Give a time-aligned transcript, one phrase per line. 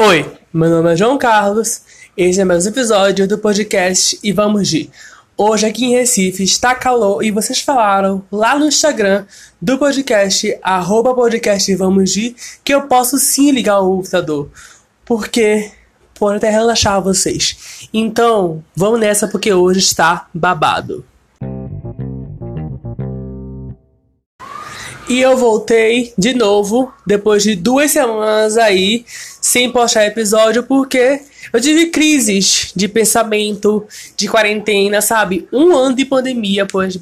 [0.00, 0.24] Oi,
[0.54, 1.82] meu nome é João Carlos,
[2.16, 4.88] esse é mais um episódio do podcast E Vamos De.
[5.36, 9.26] Hoje aqui em Recife está calor e vocês falaram lá no Instagram
[9.60, 14.48] do podcast, arroba podcast Vamos De, que eu posso sim ligar o computador,
[15.04, 15.68] porque
[16.14, 17.88] pode até relaxar vocês.
[17.92, 21.04] Então, vamos nessa porque hoje está babado.
[25.08, 29.06] E eu voltei de novo, depois de duas semanas aí,
[29.40, 35.48] sem postar episódio, porque eu tive crises de pensamento, de quarentena, sabe?
[35.50, 36.98] Um ano de pandemia, depois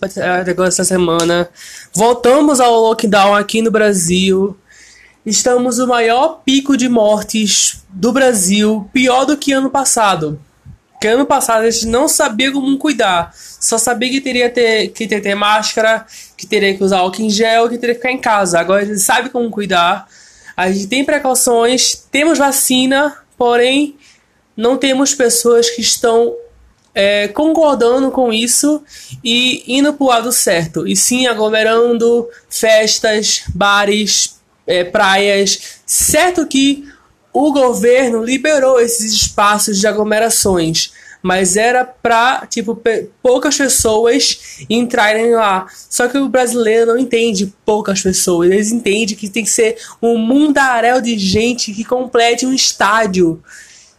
[0.49, 1.49] agora essa semana.
[1.93, 4.57] Voltamos ao lockdown aqui no Brasil.
[5.25, 10.39] Estamos no maior pico de mortes do Brasil, pior do que ano passado.
[10.97, 13.33] Porque ano passado a gente não sabia como cuidar.
[13.37, 16.07] Só sabia que teria ter, que ter, ter máscara,
[16.37, 18.59] que teria que usar álcool em gel, que teria que ficar em casa.
[18.59, 20.09] Agora a gente sabe como cuidar.
[20.57, 23.97] A gente tem precauções, temos vacina, porém
[24.57, 26.35] não temos pessoas que estão
[26.95, 28.83] é, concordando com isso
[29.23, 30.89] e indo para o lado certo.
[30.89, 35.81] E sim aglomerando festas, bares, é, praias.
[35.85, 36.89] Certo que
[37.39, 42.81] o governo liberou esses espaços de aglomerações, mas era para tipo
[43.23, 45.67] poucas pessoas entrarem lá.
[45.91, 50.17] Só que o brasileiro não entende poucas pessoas, eles entendem que tem que ser um
[50.17, 53.43] mundaréu de gente que complete um estádio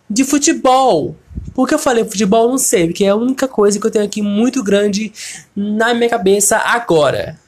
[0.09, 1.15] de futebol.
[1.53, 2.49] Por que eu falei futebol?
[2.49, 5.13] Não sei, porque é a única coisa que eu tenho aqui muito grande
[5.55, 7.39] na minha cabeça agora.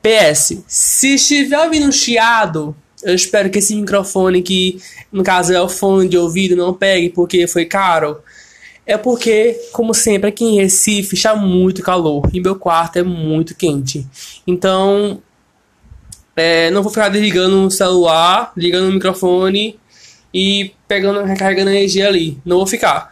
[0.00, 4.80] PS, se estiver ouvindo um chiado, eu espero que esse microfone, que
[5.12, 8.18] no caso é o fone de ouvido, não pegue porque foi caro.
[8.86, 13.54] É porque, como sempre, aqui em Recife está muito calor e meu quarto é muito
[13.54, 14.06] quente.
[14.46, 15.22] Então,
[16.36, 19.78] é, não vou ficar desligando o celular, ligando o microfone
[20.32, 22.38] e pegando, recarregando energia ali.
[22.44, 23.10] Não vou ficar.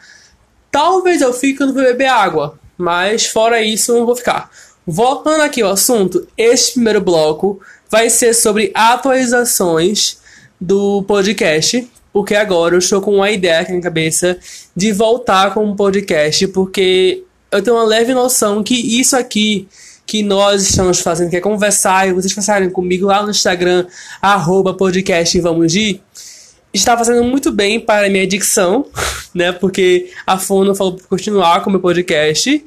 [0.71, 4.51] Talvez eu fique quando for beber água, mas fora isso, não vou ficar.
[4.87, 10.19] Voltando aqui ao assunto, este primeiro bloco vai ser sobre atualizações
[10.61, 14.39] do podcast, porque agora eu estou com uma ideia aqui na cabeça
[14.75, 19.69] de voltar com um podcast, porque eu tenho uma leve noção que isso aqui
[20.05, 23.87] que nós estamos fazendo, que é conversar, e vocês passarem comigo lá no Instagram,
[24.21, 25.73] arroba podcast vamos
[26.73, 28.87] está fazendo muito bem para a minha dicção,
[29.35, 29.53] né?
[29.53, 32.65] Porque a Fono falou para continuar com o meu podcast.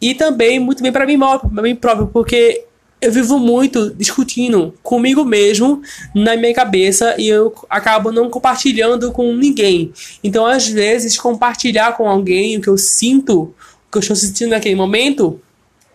[0.00, 2.64] E também muito bem para mim, para mim próprio, porque
[3.00, 5.80] eu vivo muito discutindo comigo mesmo
[6.14, 9.92] na minha cabeça e eu acabo não compartilhando com ninguém.
[10.22, 13.54] Então, às vezes, compartilhar com alguém o que eu sinto, o
[13.90, 15.40] que eu estou sentindo naquele momento,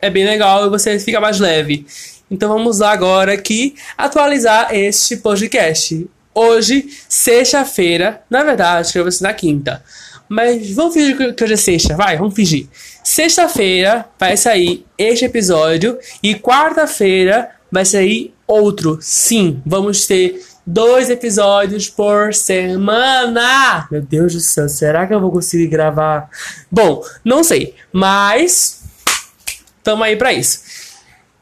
[0.02, 1.86] é bem legal e você fica mais leve.
[2.30, 6.08] Então, vamos lá agora aqui atualizar este podcast.
[6.34, 9.84] Hoje, sexta-feira, na verdade, eu vou ser na quinta.
[10.28, 12.68] Mas vamos fingir que hoje é sexta, vai, vamos fingir.
[13.06, 18.98] Sexta-feira vai sair este episódio e quarta-feira vai sair outro.
[19.00, 23.88] Sim, vamos ter dois episódios por semana.
[23.92, 26.28] Meu Deus do céu, será que eu vou conseguir gravar?
[26.72, 28.82] Bom, não sei, mas
[29.84, 30.62] tamo aí para isso.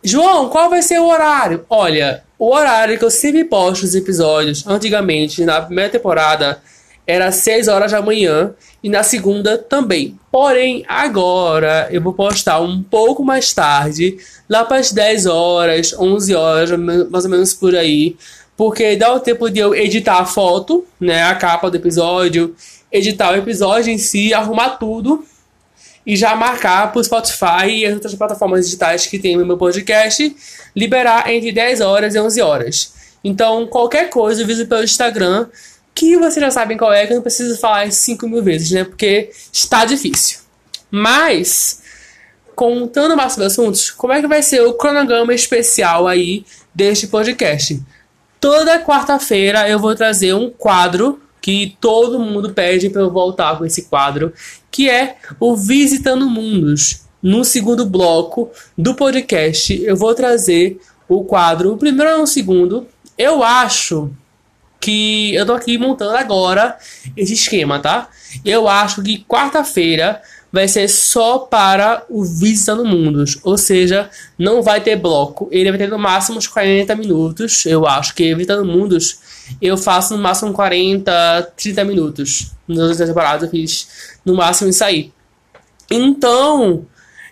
[0.04, 1.66] João, qual vai ser o horário?
[1.70, 6.62] Olha, o horário que eu sempre posto os episódios, antigamente, na primeira temporada,
[7.06, 10.18] era 6 horas da manhã e na segunda também.
[10.32, 14.18] Porém, agora eu vou postar um pouco mais tarde,
[14.50, 18.16] lá para as 10 horas, 11 horas, mais ou menos por aí,
[18.56, 22.56] porque dá o tempo de eu editar a foto, né, a capa do episódio,
[22.92, 25.26] editar o episódio em si, arrumar tudo
[26.06, 29.58] e já marcar para o Spotify e as outras plataformas digitais que tem no meu
[29.58, 30.36] podcast,
[30.76, 32.94] liberar entre 10 horas e 11 horas.
[33.24, 35.48] Então, qualquer coisa, eu viso pelo Instagram
[35.94, 38.84] que vocês já sabem qual é, que eu não preciso falar 5 mil vezes, né?
[38.84, 40.40] Porque está difícil.
[40.90, 41.82] Mas,
[42.56, 47.82] contando mais sobre assuntos, como é que vai ser o cronograma especial aí deste podcast?
[48.40, 53.66] Toda quarta-feira eu vou trazer um quadro que todo mundo pede para eu voltar com
[53.66, 54.34] esse quadro,
[54.72, 57.02] que é o Visitando Mundos.
[57.22, 62.86] No segundo bloco do podcast, eu vou trazer o quadro, o primeiro ou o segundo.
[63.18, 64.12] Eu acho
[64.84, 66.78] que eu tô aqui montando agora
[67.16, 68.10] esse esquema, tá?
[68.44, 70.22] Eu acho que quarta-feira
[70.52, 75.48] vai ser só para o Visitando Mundos, ou seja, não vai ter bloco.
[75.52, 79.20] Ele vai ter no máximo uns 40 minutos, eu acho que Visitando Mundos
[79.62, 82.52] eu faço no máximo 40, 30 minutos.
[82.68, 83.88] Nas outras temporadas eu fiz
[84.26, 85.14] no máximo isso aí.
[85.90, 86.86] Então,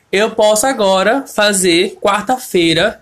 [0.10, 3.02] eu posso agora fazer quarta-feira,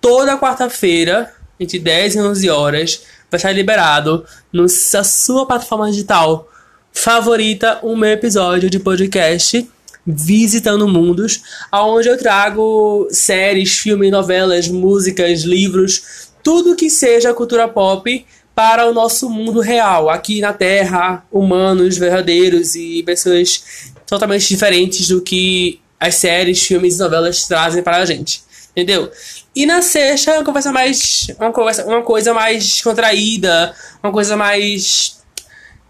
[0.00, 4.66] toda quarta-feira, entre 10 e 11 horas, vai estar liberado na
[5.04, 6.48] sua plataforma digital
[6.92, 9.68] favorita o meu episódio de podcast
[10.06, 18.26] Visitando Mundos, aonde eu trago séries, filmes, novelas, músicas, livros, tudo que seja cultura pop
[18.54, 25.22] para o nosso mundo real, aqui na Terra, humanos verdadeiros e pessoas totalmente diferentes do
[25.22, 28.42] que as séries, filmes e novelas trazem para a gente.
[28.72, 29.10] Entendeu?
[29.54, 31.26] E na sexta, uma conversa mais.
[31.38, 35.18] Uma, conversa, uma coisa mais contraída, uma coisa mais.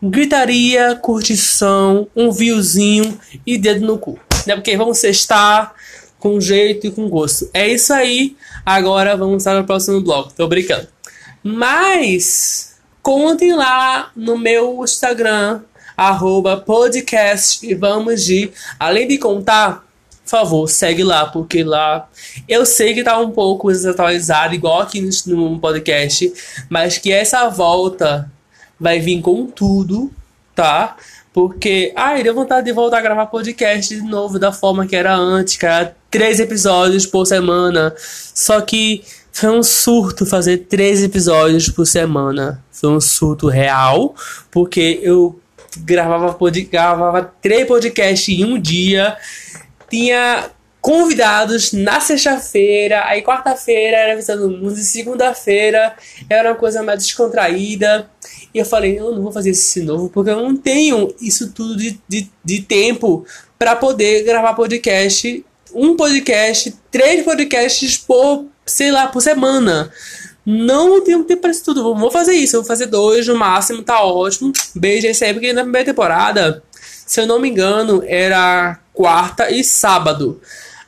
[0.03, 4.19] Gritaria, curtição, um viewzinho e dedo no cu.
[4.47, 4.55] Né?
[4.55, 5.75] Porque vamos sextar
[6.19, 7.51] com jeito e com gosto.
[7.53, 8.35] É isso aí.
[8.65, 10.33] Agora vamos para o próximo bloco.
[10.33, 10.89] Tô brincando.
[11.43, 15.61] Mas contem lá no meu Instagram,
[15.97, 18.51] arroba podcast e vamos de.
[18.79, 19.85] Além de contar,
[20.31, 22.09] por favor, segue lá, porque lá
[22.49, 26.33] eu sei que tá um pouco desatualizado, igual aqui no, podcast,
[26.69, 28.31] mas que essa volta
[28.79, 30.09] vai vir com tudo,
[30.55, 30.97] tá?
[31.33, 35.17] Porque, ai, deu vontade de voltar a gravar podcast de novo da forma que era
[35.17, 37.93] antes, que era três episódios por semana.
[37.99, 39.03] Só que
[39.33, 42.63] foi um surto fazer três episódios por semana.
[42.71, 44.15] Foi um surto real,
[44.49, 45.41] porque eu
[45.79, 49.17] gravava, pod gravava três podcasts em um dia.
[49.91, 50.51] Tinha
[50.81, 55.95] convidados na sexta-feira, aí quarta-feira era visando música, segunda-feira
[56.29, 58.09] era uma coisa mais descontraída.
[58.55, 61.53] E eu falei, eu não vou fazer isso de novo, porque eu não tenho isso
[61.53, 63.27] tudo de, de, de tempo
[63.59, 65.45] para poder gravar podcast.
[65.73, 69.93] Um podcast, três podcasts por, sei lá, por semana.
[70.45, 71.95] Não tenho tempo para isso tudo.
[71.95, 74.53] Vou fazer isso, vou fazer dois no máximo, tá ótimo.
[74.75, 76.63] Beijo aí sempre, porque na primeira temporada,
[77.07, 80.43] se eu não me engano, era quarta e sábado.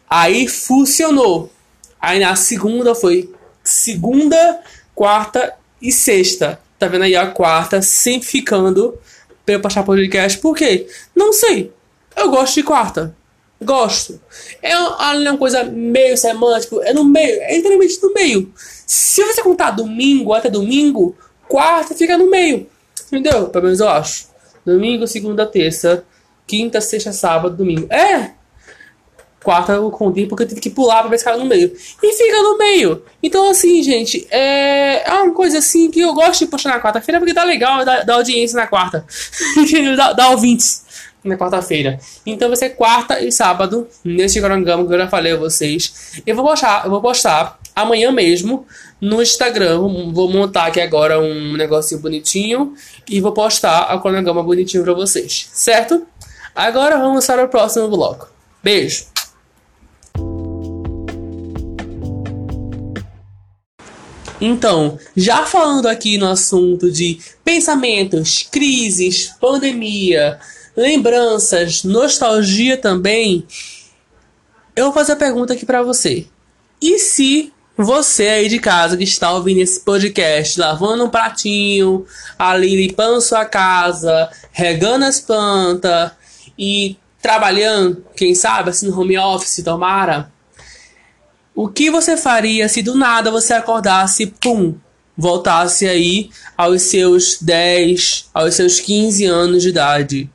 [0.09, 1.51] Aí funcionou.
[1.99, 3.33] Aí na segunda foi
[3.65, 4.61] segunda,
[4.95, 6.61] quarta e sexta.
[6.79, 8.99] Tá vendo aí a quarta sempre ficando
[9.47, 10.39] pra eu passar podcast.
[10.41, 10.87] Por quê?
[11.17, 11.73] Não sei.
[12.15, 13.17] Eu gosto de quarta.
[13.63, 14.21] Gosto.
[14.61, 16.83] É uma, é coisa meio semântico.
[16.83, 17.41] É no meio.
[17.41, 18.53] É literalmente no meio.
[18.87, 21.17] Se você contar domingo até domingo,
[21.49, 22.67] quarta fica no meio.
[23.07, 23.49] Entendeu?
[23.49, 24.27] Pelo menos eu acho.
[24.67, 26.05] Domingo, segunda, terça,
[26.47, 27.87] quinta, sexta, sábado, domingo.
[27.93, 28.33] É!
[29.43, 31.73] quarta eu contei porque eu tive que pular pra ver se caiu no meio.
[32.03, 33.03] E fica no meio.
[33.23, 37.19] Então, assim, gente, é, é uma coisa assim que eu gosto de postar na quarta-feira
[37.19, 39.05] porque dá legal, dá, audiência na quarta.
[39.97, 40.85] dá, dá ouvintes
[41.25, 41.99] na quarta-feira.
[42.25, 46.21] Então vai ser quarta e sábado, nesse cronograma que eu já falei a vocês.
[46.27, 48.67] Eu vou postar, eu vou postar amanhã mesmo
[49.01, 49.81] no Instagram.
[50.13, 52.75] Vou montar aqui agora um negocinho bonitinho
[53.09, 56.07] e vou postar a cronograma bonitinho pra vocês, certo?
[56.55, 58.29] Agora vamos para o próximo bloco.
[58.63, 59.07] Beijo!
[64.41, 70.39] Então, já falando aqui no assunto de pensamentos, crises, pandemia,
[70.77, 73.47] lembranças, nostalgia também,
[74.75, 76.27] eu vou fazer a pergunta aqui para você.
[76.81, 82.05] E se você aí de casa que está ouvindo esse podcast, lavando um pratinho,
[82.37, 86.11] ali limpando sua casa, regando as plantas
[86.59, 90.31] e trabalhando, quem sabe, assim no home office, tomara,
[91.55, 94.75] o que você faria se do nada você acordasse, pum,
[95.17, 100.31] voltasse aí aos seus 10, aos seus 15 anos de idade?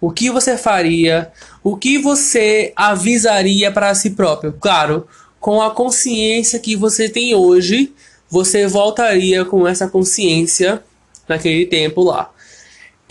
[0.00, 1.32] O que você faria?
[1.62, 4.52] O que você avisaria para si próprio?
[4.52, 5.06] Claro,
[5.40, 7.92] com a consciência que você tem hoje,
[8.28, 10.82] você voltaria com essa consciência
[11.28, 12.31] naquele tempo lá.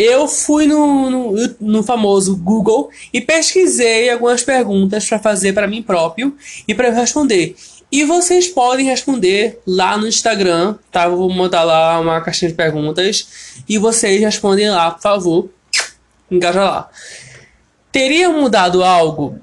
[0.03, 5.83] Eu fui no, no, no, famoso Google e pesquisei algumas perguntas para fazer para mim
[5.83, 6.35] próprio
[6.67, 7.55] e para eu responder.
[7.91, 11.07] E vocês podem responder lá no Instagram, tá?
[11.07, 15.49] Vou montar lá uma caixinha de perguntas e vocês respondem lá, por favor.
[16.31, 16.89] Engaja lá.
[17.91, 19.37] Teria mudado algo?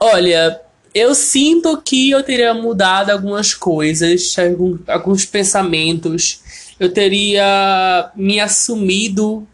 [0.00, 0.60] Olha,
[0.92, 4.34] eu sinto que eu teria mudado algumas coisas,
[4.88, 6.40] alguns pensamentos.
[6.80, 9.46] Eu teria me assumido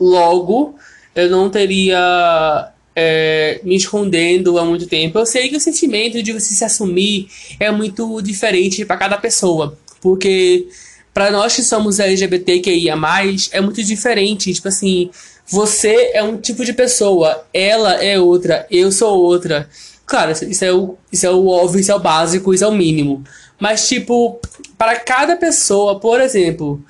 [0.00, 0.74] logo
[1.14, 5.18] eu não teria é, me escondendo há muito tempo.
[5.18, 7.28] Eu sei que o sentimento de você se assumir
[7.58, 10.66] é muito diferente para cada pessoa, porque
[11.12, 12.96] para nós que somos LGBTQIA+,
[13.52, 15.10] é muito diferente, tipo assim,
[15.46, 19.68] você é um tipo de pessoa, ela é outra, eu sou outra.
[20.06, 22.72] Claro, isso é o, isso é o óbvio, isso é o básico, isso é o
[22.72, 23.22] mínimo.
[23.58, 24.40] Mas, tipo,
[24.78, 26.82] para cada pessoa, por exemplo,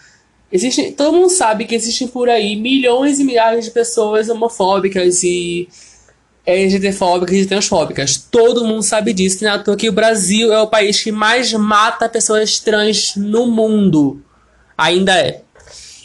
[0.52, 5.69] Existe, todo mundo sabe que existem por aí milhões e milhares de pessoas homofóbicas e
[6.45, 8.16] LGBTfóbicas e transfóbicas.
[8.30, 11.52] Todo mundo sabe disso, que na toa que o Brasil é o país que mais
[11.52, 14.21] mata pessoas trans no mundo.
[14.76, 15.42] Ainda é.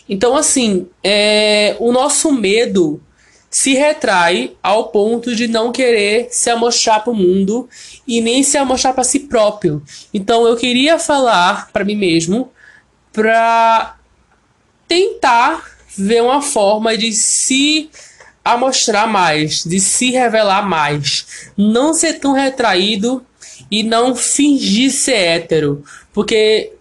[0.07, 3.01] Então, assim, é, o nosso medo
[3.49, 7.67] se retrai ao ponto de não querer se amostrar para o mundo
[8.05, 9.81] e nem se amostrar para si próprio.
[10.13, 12.51] Então, eu queria falar para mim mesmo
[13.11, 13.95] para
[14.87, 15.63] tentar
[15.97, 17.89] ver uma forma de se
[18.43, 21.25] amostrar mais, de se revelar mais,
[21.57, 23.25] não ser tão retraído
[23.71, 26.71] e não fingir ser hétero, porque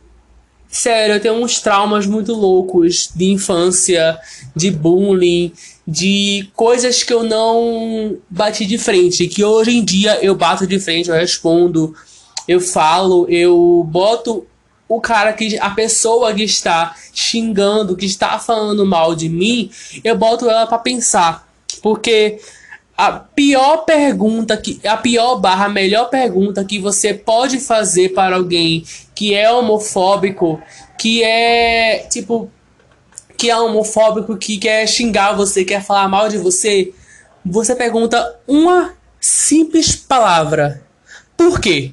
[0.68, 4.18] sério, eu tenho uns traumas muito loucos de infância,
[4.54, 5.52] de bullying,
[5.86, 10.80] de coisas que eu não bati de frente, que hoje em dia eu bato de
[10.80, 11.94] frente, eu respondo,
[12.48, 14.46] eu falo, eu boto
[14.88, 19.70] o cara que a pessoa que está xingando, que está falando mal de mim,
[20.02, 21.48] eu boto ela para pensar,
[21.82, 22.38] porque
[22.96, 28.36] a pior pergunta que a pior barra, a melhor pergunta que você pode fazer para
[28.36, 30.62] alguém que é homofóbico,
[30.98, 32.50] que é tipo
[33.36, 36.94] que é homofóbico, que quer xingar você, quer falar mal de você,
[37.44, 40.82] você pergunta uma simples palavra.
[41.36, 41.92] Por quê?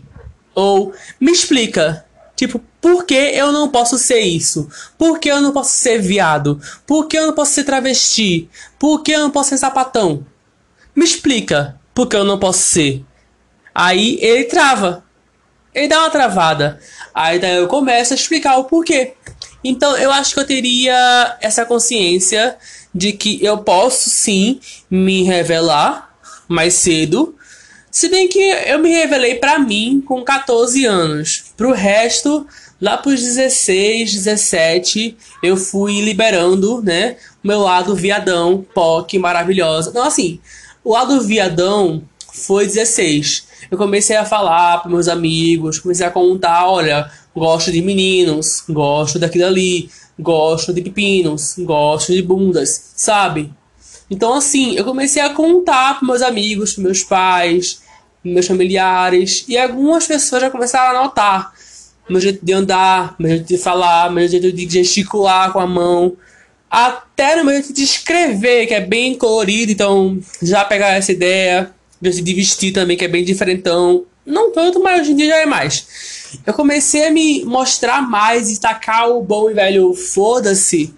[0.54, 2.06] Ou me explica.
[2.42, 4.68] Tipo, por que eu não posso ser isso?
[4.98, 6.60] Por que eu não posso ser viado?
[6.88, 8.50] Por que eu não posso ser travesti?
[8.80, 10.26] Por que eu não posso ser sapatão?
[10.96, 13.06] Me explica por que eu não posso ser.
[13.76, 15.06] Aí ele trava.
[15.72, 16.80] Ele dá uma travada.
[17.14, 19.14] Aí daí eu começo a explicar o porquê.
[19.64, 22.58] Então eu acho que eu teria essa consciência
[22.92, 26.12] de que eu posso sim me revelar
[26.48, 27.36] mais cedo.
[27.92, 31.50] Se bem que eu me revelei para mim com 14 anos.
[31.62, 32.48] Pro resto,
[32.82, 39.91] lá pros 16, 17, eu fui liberando, né, o meu lado viadão, POC, maravilhosa.
[39.94, 40.39] Não, assim,
[40.84, 42.01] o lado viadão
[42.34, 43.46] foi 16.
[43.70, 49.20] Eu comecei a falar para meus amigos, comecei a contar, olha, gosto de meninos, gosto
[49.20, 49.88] daquilo ali,
[50.18, 53.53] gosto de pepinos, gosto de bundas, sabe?
[54.10, 57.84] Então assim, eu comecei a contar para meus amigos, pros meus pais,
[58.24, 61.54] meus familiares, e algumas pessoas já começaram a notar
[62.12, 66.13] meu jeito de andar, meu jeito de falar, meu jeito de gesticular com a mão.
[66.70, 72.34] Até no momento de escrever, que é bem colorido, então já pegar essa ideia, de
[72.34, 74.06] vestir também, que é bem diferentão.
[74.25, 76.40] Não tanto, mas hoje em dia já é mais.
[76.46, 80.94] Eu comecei a me mostrar mais e tacar o bom e velho foda-se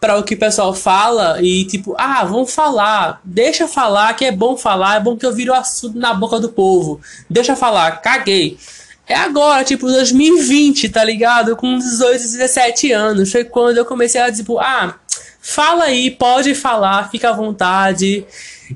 [0.00, 4.32] para o que o pessoal fala e tipo, ah, vamos falar, deixa falar, que é
[4.32, 7.00] bom falar, é bom que eu viro assunto na boca do povo.
[7.28, 8.58] Deixa falar, caguei.
[9.06, 11.56] É agora, tipo, 2020, tá ligado?
[11.56, 13.32] Com 18, 17 anos.
[13.32, 14.94] Foi quando eu comecei a, tipo, ah,
[15.50, 18.22] Fala aí, pode falar, fica à vontade.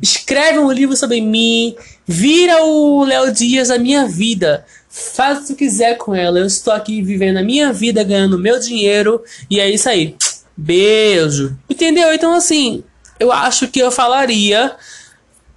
[0.00, 1.76] Escreve um livro sobre mim.
[2.06, 4.64] Vira o Léo Dias a minha vida.
[4.88, 6.38] Faz o que quiser com ela.
[6.38, 9.22] Eu estou aqui vivendo a minha vida, ganhando meu dinheiro.
[9.50, 10.16] E é isso aí.
[10.56, 11.56] Beijo.
[11.68, 12.12] Entendeu?
[12.12, 12.85] Então, assim,
[13.18, 14.75] eu acho que eu falaria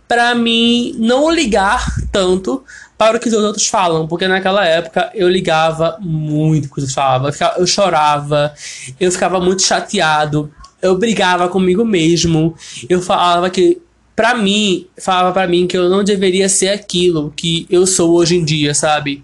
[0.08, 2.64] para mim não ligar tanto
[2.98, 6.88] para o que os outros falam, porque naquela época eu ligava muito com o que
[6.88, 8.54] os falavam, eu chorava,
[9.00, 12.56] eu ficava muito chateado, eu brigava comigo mesmo.
[12.88, 13.82] Eu falava que
[14.16, 18.38] para mim, falava para mim que eu não deveria ser aquilo que eu sou hoje
[18.38, 19.22] em dia, sabe?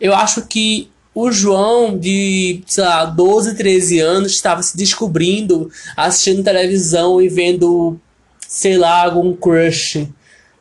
[0.00, 6.44] Eu acho que o João de, sei lá, 12, 13 anos estava se descobrindo, assistindo
[6.44, 7.98] televisão e vendo,
[8.38, 10.08] sei lá, algum crush.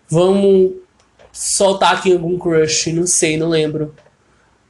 [0.10, 0.72] Vamos
[1.32, 3.94] soltar aqui algum crush, não sei, não lembro.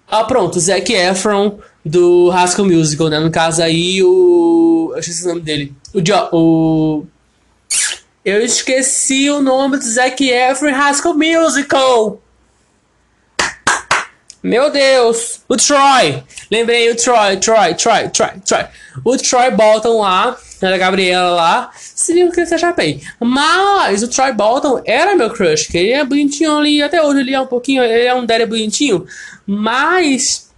[0.09, 3.19] Ah, pronto, Zac Efron do Haskell Musical, né?
[3.19, 4.91] No caso aí, o.
[4.93, 5.73] Eu esqueci o nome dele.
[5.93, 6.01] O.
[6.01, 6.29] Jo...
[6.31, 7.05] o...
[8.23, 12.21] Eu esqueci o nome do Zac Efron Haskell Musical!
[14.47, 15.41] Meu Deus!
[15.49, 16.23] O Troy!
[16.49, 18.65] Lembrei o Troy, Troy, Troy, Troy, Troy.
[19.03, 23.01] O Troy Bolton lá, a Gabriela lá, se viu que ele chapei.
[23.19, 27.35] Mas o Troy Bolton era meu crush, que ele é bonitinho ali, até hoje ele
[27.35, 29.05] é um pouquinho, ele é um daddy bonitinho.
[29.45, 30.49] Mas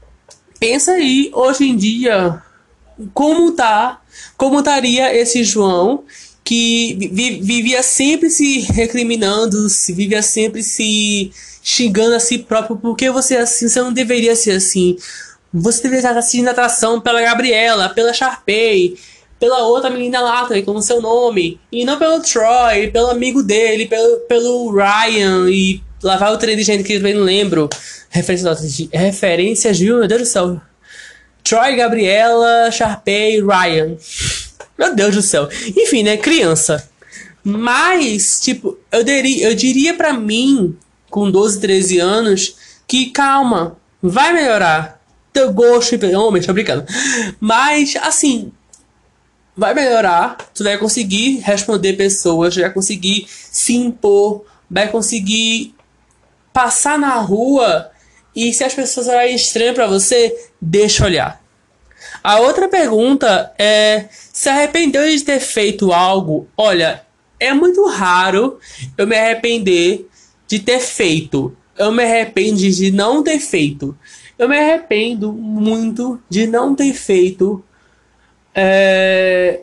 [0.59, 2.43] pensa aí, hoje em dia,
[3.11, 4.01] como tá,
[4.37, 6.03] como estaria esse João
[6.43, 6.95] que
[7.41, 11.31] vivia sempre se recriminando, se vivia sempre se
[11.69, 14.97] xingando a si próprio, porque você é assim, você não deveria ser assim.
[15.53, 18.95] Você deveria estar assistindo atração pela Gabriela, pela Sharpay,
[19.39, 21.59] pela outra menina lá com o seu nome.
[21.71, 26.57] E não pelo Troy, pelo amigo dele, pelo, pelo Ryan e lá vai o trem
[26.57, 27.69] de gente que eu não lembro.
[28.09, 29.99] Referências, referências, viu?
[29.99, 30.61] Meu Deus do céu.
[31.43, 33.95] Troy, Gabriela, Sharpay, Ryan.
[34.77, 35.47] Meu Deus do céu.
[35.77, 36.17] Enfim, né?
[36.17, 36.89] Criança.
[37.43, 40.75] Mas, tipo, eu diria, eu diria pra mim,
[41.09, 42.55] com 12, 13 anos,
[42.87, 44.99] que calma, vai melhorar.
[45.31, 46.85] teu gosto homem, tô brincando.
[47.39, 48.51] Mas, assim,
[49.55, 55.75] vai melhorar, tu vai conseguir responder pessoas, vai conseguir se impor, vai conseguir
[56.53, 57.91] passar na rua
[58.35, 61.41] e se as pessoas olharem estranho para você, deixa olhar.
[62.23, 66.47] A outra pergunta é: se arrependeu de ter feito algo?
[66.55, 67.03] Olha,
[67.39, 68.59] é muito raro
[68.97, 70.07] eu me arrepender
[70.49, 71.55] de ter feito.
[71.77, 73.95] Eu me arrependo de não ter feito.
[74.37, 77.63] Eu me arrependo muito de não ter feito.
[78.53, 79.61] É,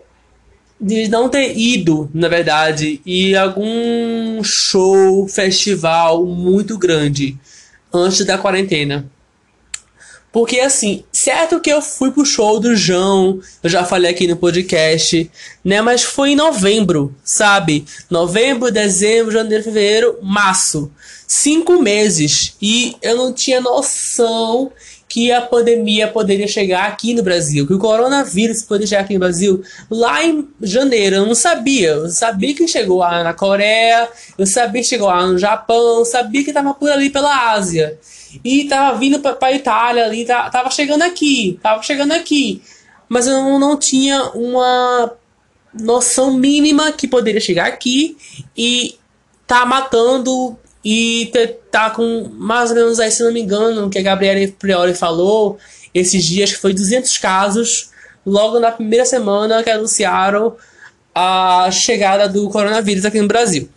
[0.80, 7.36] de não ter ido, na verdade, e algum show, festival muito grande
[7.92, 9.10] antes da quarentena.
[10.36, 14.36] Porque assim, certo que eu fui pro show do João, eu já falei aqui no
[14.36, 15.30] podcast,
[15.64, 15.80] né?
[15.80, 17.86] Mas foi em novembro, sabe?
[18.10, 20.92] Novembro, dezembro, janeiro, fevereiro, março.
[21.26, 22.54] Cinco meses.
[22.60, 24.70] E eu não tinha noção
[25.08, 29.20] que a pandemia poderia chegar aqui no Brasil, que o coronavírus poderia chegar aqui no
[29.20, 31.16] Brasil lá em janeiro.
[31.16, 31.90] Eu não sabia.
[31.90, 36.04] Eu sabia que chegou lá na Coreia, eu sabia que chegou lá no Japão, eu
[36.04, 37.98] sabia que estava por ali pela Ásia.
[38.44, 42.60] E tava vindo pra Itália ali, tá, tava chegando aqui, tava chegando aqui.
[43.08, 45.12] Mas eu não tinha uma
[45.72, 48.16] noção mínima que poderia chegar aqui
[48.56, 48.98] e
[49.46, 51.32] tá matando e
[51.70, 55.58] tá com mais ou menos aí, se não me engano, que a Gabriela Priori falou
[55.92, 57.90] esses dias que foi 200 casos
[58.24, 60.56] logo na primeira semana que anunciaram
[61.14, 63.68] a chegada do coronavírus aqui no Brasil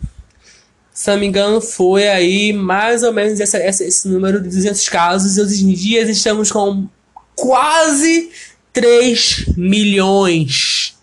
[1.00, 4.86] se não me engano, foi aí mais ou menos essa, essa, esse número de 200
[4.90, 5.38] casos.
[5.38, 6.86] E hoje em dia estamos com
[7.34, 8.30] quase
[8.70, 10.94] 3 milhões.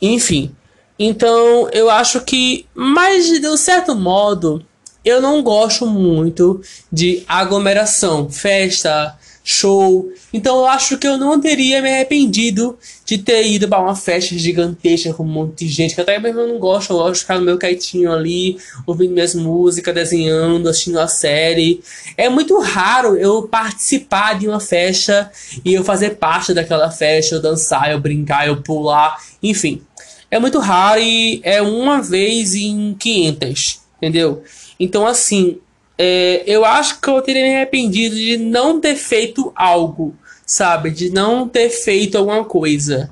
[0.00, 0.54] Enfim.
[1.02, 4.62] Então, eu acho que, mas de um certo modo,
[5.02, 6.60] eu não gosto muito
[6.92, 10.12] de aglomeração, festa, show.
[10.32, 14.36] Então eu acho que eu não teria me arrependido de ter ido para uma festa
[14.38, 17.20] gigantesca com um monte de gente, que até mesmo eu não gosto, eu gosto de
[17.20, 21.82] ficar no meu quietinho ali, ouvindo minhas músicas, desenhando, assistindo a série.
[22.16, 25.30] É muito raro eu participar de uma festa
[25.64, 29.82] e eu fazer parte daquela festa, eu dançar, eu brincar, eu pular, enfim.
[30.30, 34.42] É muito raro e é uma vez em 500, entendeu?
[34.78, 35.58] Então assim,
[35.98, 40.14] é, eu acho que eu teria me arrependido de não ter feito algo,
[40.46, 40.90] sabe?
[40.90, 43.10] De não ter feito alguma coisa.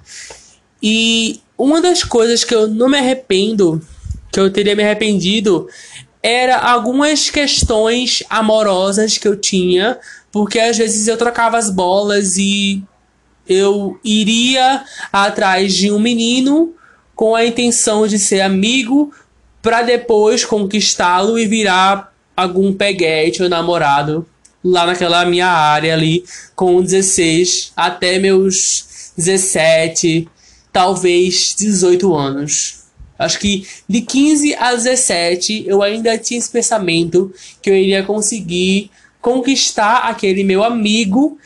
[0.83, 3.83] E uma das coisas que eu não me arrependo,
[4.33, 5.68] que eu teria me arrependido,
[6.22, 9.98] era algumas questões amorosas que eu tinha,
[10.31, 12.83] porque às vezes eu trocava as bolas e
[13.48, 16.74] eu iria atrás de um menino
[17.18, 19.12] com a intenção de ser amigo
[19.61, 24.24] para depois conquistá-lo e virar algum peguete ou namorado
[24.62, 30.28] lá naquela minha área ali com 16 até meus 17,
[30.72, 32.85] talvez 18 anos.
[33.18, 38.92] Acho que de 15 a 17 eu ainda tinha esse pensamento que eu iria conseguir
[39.20, 41.37] conquistar aquele meu amigo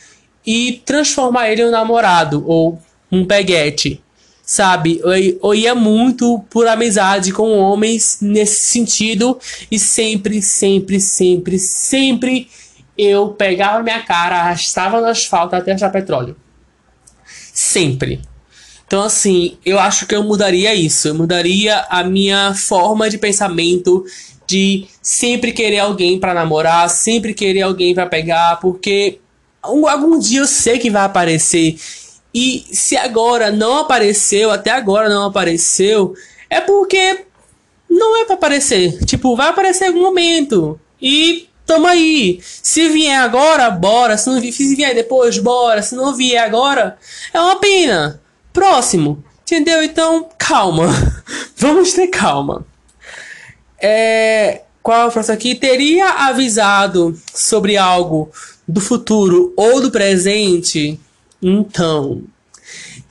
[0.45, 2.79] e transformar ele em um namorado ou
[3.11, 4.02] um peguete
[4.45, 4.99] sabe?
[5.01, 9.39] Eu, eu ia muito por amizade com homens nesse sentido
[9.71, 12.49] e sempre, sempre, sempre, sempre
[12.97, 16.35] eu pegava minha cara, arrastava no asfalto até achar petróleo.
[17.53, 18.21] Sempre.
[18.85, 21.07] Então, assim, eu acho que eu mudaria isso.
[21.07, 24.05] Eu mudaria a minha forma de pensamento
[24.45, 29.19] de sempre querer alguém para namorar, sempre querer alguém para pegar, porque
[29.61, 31.77] algum dia eu sei que vai aparecer
[32.33, 36.15] e se agora não apareceu, até agora não apareceu,
[36.49, 37.25] é porque
[37.89, 39.05] não é para aparecer.
[39.05, 40.79] Tipo, vai aparecer em algum momento.
[40.99, 42.39] E tamo aí.
[42.41, 44.17] Se vier agora, bora.
[44.17, 45.81] Se não se vier depois, bora.
[45.83, 46.97] Se não vier agora,
[47.31, 48.19] é uma pena.
[48.51, 49.23] Próximo.
[49.43, 49.83] Entendeu?
[49.83, 50.87] Então, calma.
[51.55, 52.65] Vamos ter calma.
[53.79, 55.53] É, qual é o aqui?
[55.53, 58.31] Teria avisado sobre algo
[58.67, 60.99] do futuro ou do presente
[61.43, 62.23] então,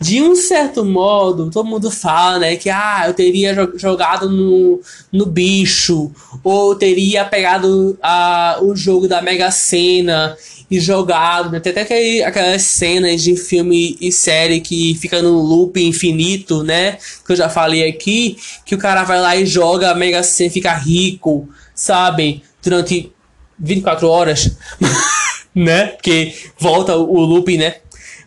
[0.00, 4.80] de um certo modo, todo mundo fala, né, que ah, eu teria jogado no,
[5.12, 6.10] no bicho,
[6.42, 10.36] ou teria pegado a, o jogo da Mega Sena
[10.68, 11.60] e jogado, né?
[11.60, 16.96] Tem até aquelas cenas de filme e série que fica no loop infinito, né?
[17.24, 20.50] Que eu já falei aqui, que o cara vai lá e joga a Mega Sena
[20.50, 22.42] fica rico, sabe?
[22.62, 23.12] Durante
[23.58, 24.56] 24 horas,
[25.54, 25.88] né?
[25.88, 27.76] Porque volta o loop, né?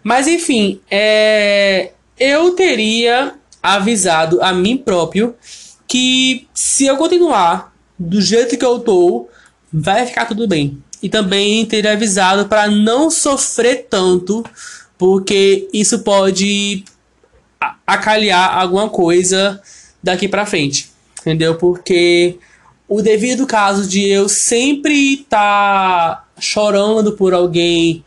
[0.05, 5.33] Mas enfim, é, eu teria avisado a mim próprio
[5.87, 9.27] que se eu continuar do jeito que eu tô,
[9.73, 10.77] vai ficar tudo bem.
[11.01, 14.43] e também teria avisado para não sofrer tanto,
[14.95, 16.83] porque isso pode
[17.85, 19.59] acalhar alguma coisa
[20.03, 21.55] daqui para frente, entendeu?
[21.55, 22.37] Porque
[22.87, 28.03] o devido caso de eu sempre estar tá chorando por alguém,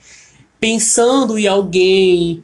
[0.60, 2.42] pensando em alguém,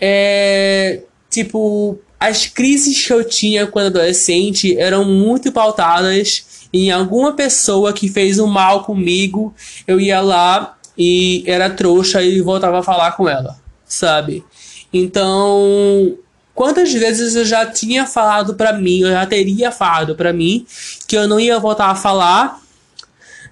[0.00, 7.92] é tipo as crises que eu tinha quando adolescente eram muito pautadas em alguma pessoa
[7.92, 9.54] que fez um mal comigo,
[9.86, 14.44] eu ia lá e era trouxa e voltava a falar com ela, sabe?
[14.92, 16.16] Então,
[16.54, 20.66] quantas vezes eu já tinha falado para mim, eu já teria falado para mim
[21.06, 22.60] que eu não ia voltar a falar.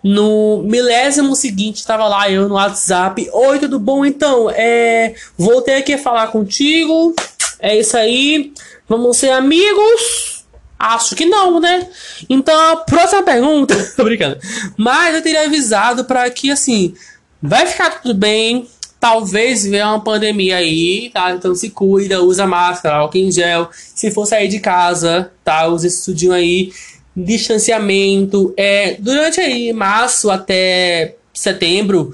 [0.05, 3.27] No milésimo seguinte, estava lá eu no WhatsApp.
[3.33, 4.05] Oi, tudo bom?
[4.05, 7.15] Então, é, voltei aqui a falar contigo.
[7.59, 8.53] É isso aí.
[8.87, 10.45] Vamos ser amigos?
[10.79, 11.89] Acho que não, né?
[12.29, 13.75] Então, a próxima pergunta.
[13.97, 14.39] Tô brincando.
[14.77, 16.93] Mas eu teria avisado para que, assim,
[17.41, 18.69] vai ficar tudo bem.
[19.01, 21.31] Talvez venha uma pandemia aí, tá?
[21.33, 23.71] Então se cuida, usa máscara, álcool em gel.
[23.73, 25.67] Se for sair de casa, tá?
[25.67, 26.73] Usa esse tudinho aí.
[27.17, 28.53] Distanciamento.
[28.57, 32.13] É, durante aí, março até setembro,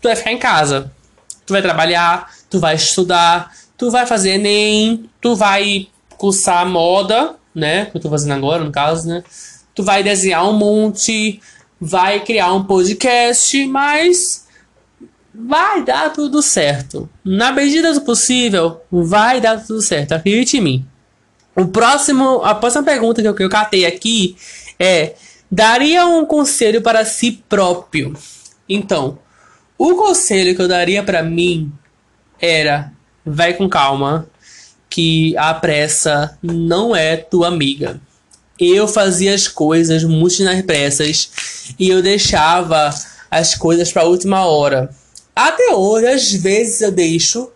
[0.00, 0.90] tu vai ficar em casa.
[1.46, 7.86] Tu vai trabalhar, tu vai estudar, tu vai fazer Enem, tu vai cursar moda, né?
[7.86, 9.24] Que eu tô fazendo agora, no caso, né?
[9.74, 11.40] Tu vai desenhar um monte,
[11.80, 14.46] vai criar um podcast, mas
[15.34, 17.08] vai dar tudo certo.
[17.24, 20.12] Na medida do possível, vai dar tudo certo.
[20.12, 20.86] Acredite em mim.
[21.54, 24.36] O próximo, a próxima pergunta que eu, que eu catei aqui
[24.78, 25.14] é:
[25.50, 28.14] daria um conselho para si próprio?
[28.68, 29.18] Então,
[29.76, 31.70] o conselho que eu daria para mim
[32.40, 32.92] era:
[33.24, 34.26] vai com calma,
[34.88, 38.00] que a pressa não é tua amiga.
[38.58, 42.94] Eu fazia as coisas muito nas pressas e eu deixava
[43.30, 44.90] as coisas para última hora.
[45.34, 47.50] Até hoje, às vezes eu deixo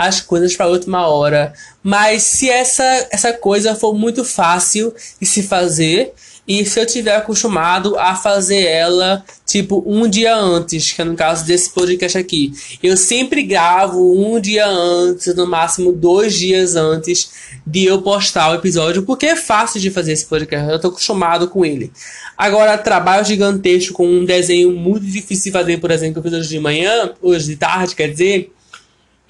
[0.00, 5.42] as coisas para última hora, mas se essa essa coisa for muito fácil de se
[5.42, 6.14] fazer,
[6.48, 11.14] e se eu tiver acostumado a fazer ela, tipo, um dia antes, que é no
[11.14, 12.52] caso desse podcast aqui.
[12.82, 17.30] Eu sempre gravo um dia antes, no máximo dois dias antes
[17.66, 21.46] de eu postar o episódio, porque é fácil de fazer esse podcast, eu tô acostumado
[21.46, 21.92] com ele.
[22.38, 26.48] Agora, trabalho gigantesco com um desenho muito difícil de fazer, por exemplo, eu fiz hoje
[26.48, 28.50] de manhã, hoje de tarde, quer dizer,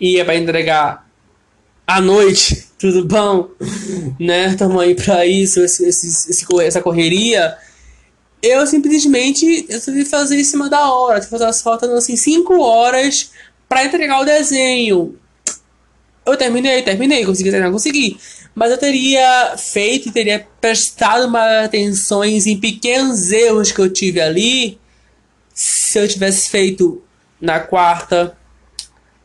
[0.01, 1.07] e é para entregar
[1.87, 3.51] à noite, tudo bom?
[4.19, 4.55] né?
[4.57, 7.57] Tamo aí pra isso, esse, esse, esse, essa correria.
[8.43, 11.21] Eu simplesmente resolvi fazer em cima da hora.
[11.21, 13.31] Tipo, faltando assim 5 horas
[13.69, 15.17] para entregar o desenho.
[16.25, 18.19] Eu terminei, terminei, consegui terminar, consegui.
[18.55, 24.21] Mas eu teria feito e teria prestado mais atenções em pequenos erros que eu tive
[24.21, 24.79] ali
[25.55, 27.03] se eu tivesse feito
[27.41, 28.37] na quarta,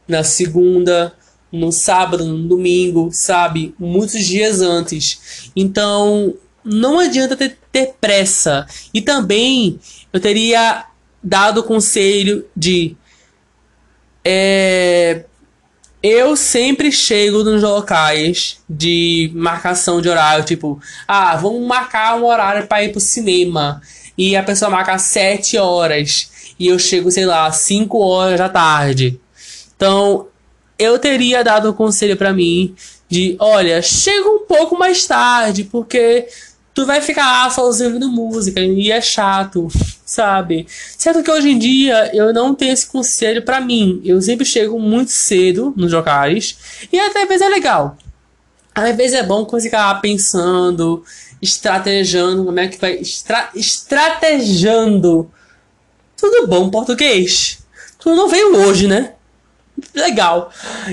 [0.08, 1.13] na segunda,
[1.52, 3.74] no sábado, no domingo, sabe?
[3.80, 5.52] Muitos dias antes.
[5.56, 8.65] Então, não adianta ter, ter pressa.
[8.94, 9.80] E também
[10.12, 10.86] eu teria
[11.24, 12.96] dado o conselho de.
[14.24, 15.26] É,
[16.02, 22.68] eu sempre chego nos locais de marcação de horário, tipo, ah, vamos marcar um horário
[22.68, 23.82] para ir pro cinema.
[24.18, 26.54] E a pessoa marca 7 horas.
[26.60, 29.20] E eu chego, sei lá, 5 horas da tarde.
[29.76, 30.28] Então,
[30.78, 32.76] eu teria dado o um conselho para mim
[33.10, 36.28] de, olha, chega um pouco mais tarde, porque
[36.74, 39.70] tu vai ficar ouvindo música e é chato,
[40.06, 40.68] sabe?
[40.98, 44.02] Certo que hoje em dia eu não tenho esse conselho para mim.
[44.04, 46.58] Eu sempre chego muito cedo nos locais
[46.92, 47.98] e até às vezes é legal.
[48.74, 51.02] Às vezes é bom ficar pensando,
[51.42, 52.96] estrategando, como é que vai.
[52.96, 55.32] Estra, estrategando.
[56.18, 57.60] Tudo bom, português?
[57.98, 59.14] Tu não veio hoje, né?
[59.94, 60.52] Legal.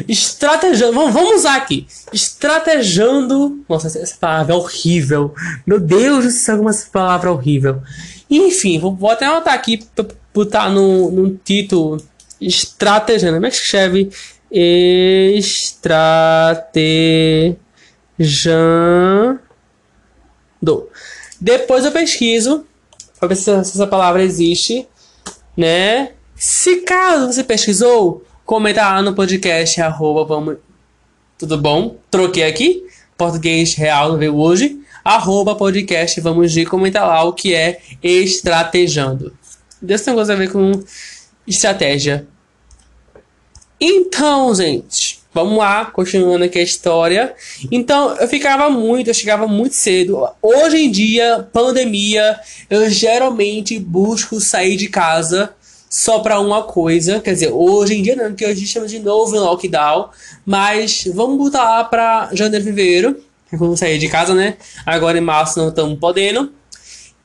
[0.08, 0.92] Estrategando.
[0.92, 1.86] Vamos, usar aqui.
[2.12, 3.64] Estrategando.
[3.68, 5.34] Nossa, essa palavra é horrível.
[5.66, 7.82] Meu Deus do céu, como essa palavra é horrível.
[8.28, 12.02] Enfim, vou, vou até anotar aqui pra botar no, no título.
[12.40, 13.34] Estrategando.
[13.34, 14.10] Como é que escreve?
[15.38, 17.58] Estrategando.
[21.40, 22.66] Depois eu pesquiso.
[23.18, 24.88] Pra ver se essa palavra existe.
[25.56, 26.12] Né?
[26.34, 30.56] Se caso você pesquisou Comenta lá no podcast, arroba, vamos...
[31.38, 31.96] Tudo bom?
[32.10, 32.84] Troquei aqui.
[33.16, 34.80] Português real veio hoje.
[35.04, 39.32] Arroba podcast, vamos de comentar lá o que é estrategando.
[39.86, 40.72] Tem coisa a ver com
[41.46, 42.26] estratégia.
[43.80, 47.34] Então, gente, vamos lá, continuando aqui a história.
[47.70, 50.28] Então, eu ficava muito, eu chegava muito cedo.
[50.40, 52.38] Hoje em dia, pandemia,
[52.70, 55.54] eu geralmente busco sair de casa
[55.92, 59.36] só para uma coisa, quer dizer, hoje em dia não, que hoje estamos de novo
[59.36, 60.08] em lockdown,
[60.46, 63.22] mas vamos botar lá para janeiro, fevereiro,
[63.58, 64.56] quando sair de casa, né?
[64.86, 66.50] Agora em março não estamos podendo.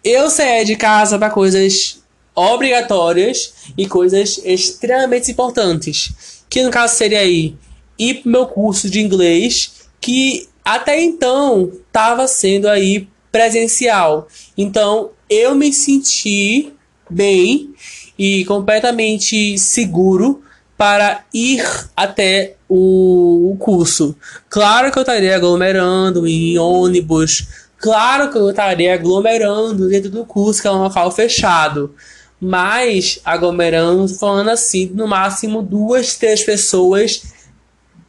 [0.03, 2.03] Eu sair de casa para coisas
[2.36, 7.56] obrigatórias e coisas extremamente importantes, que no caso seria aí
[7.97, 14.27] ir pro meu curso de inglês, que até então estava sendo aí presencial.
[14.58, 16.73] Então eu me senti
[17.10, 17.73] bem
[18.17, 20.41] e completamente seguro
[20.77, 21.63] para ir
[21.95, 24.15] até o, o curso.
[24.49, 30.62] Claro que eu estaria aglomerando em ônibus, claro que eu estaria aglomerando dentro do curso,
[30.62, 31.95] que é um local fechado.
[32.39, 37.23] Mas aglomerando, falando assim, no máximo duas, três pessoas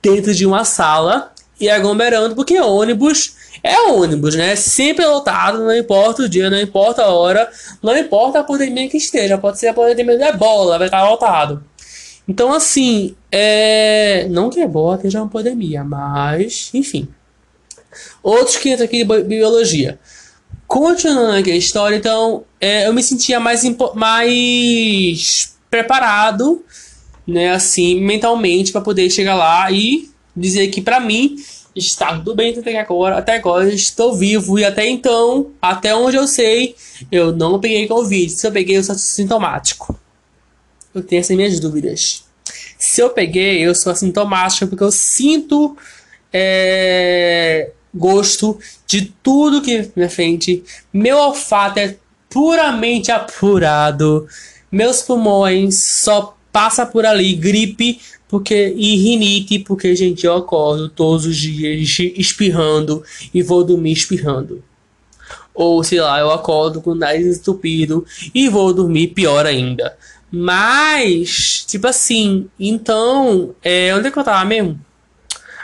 [0.03, 4.57] dentro de uma sala e aglomerando, porque ônibus é ônibus, né?
[4.57, 7.49] Sempre lotado, não importa o dia, não importa a hora,
[7.83, 11.65] não importa a pandemia que esteja, pode ser a pandemia da bola, vai estar lotado.
[12.29, 14.27] Então, assim, é...
[14.29, 17.09] não que ebola esteja uma pandemia, mas, enfim.
[18.23, 19.99] Outros que entram aqui de biologia.
[20.67, 23.63] Continuando aqui a história, então, é, eu me sentia mais,
[23.95, 26.63] mais preparado,
[27.27, 31.37] né, assim, mentalmente, para poder chegar lá e dizer que, para mim,
[31.79, 36.27] está tudo bem até agora, até agora estou vivo e até então, até onde eu
[36.27, 36.75] sei,
[37.11, 38.31] eu não peguei Covid.
[38.31, 39.99] Se eu peguei, eu sou sintomático.
[40.95, 42.25] Eu tenho essas minhas dúvidas.
[42.79, 45.77] Se eu peguei, eu sou assintomático porque eu sinto
[46.33, 50.63] é, gosto de tudo que na frente.
[50.93, 51.97] Meu olfato é
[52.31, 54.29] puramente apurado.
[54.71, 61.25] Meus pulmões só passa por ali gripe porque e rinite, porque gente, eu acordo todos
[61.25, 64.63] os dias espirrando e vou dormir espirrando.
[65.55, 69.97] Ou sei lá, eu acordo com o nariz entupido e vou dormir pior ainda.
[70.31, 74.79] Mas, tipo assim, então, é, onde é que eu tava mesmo?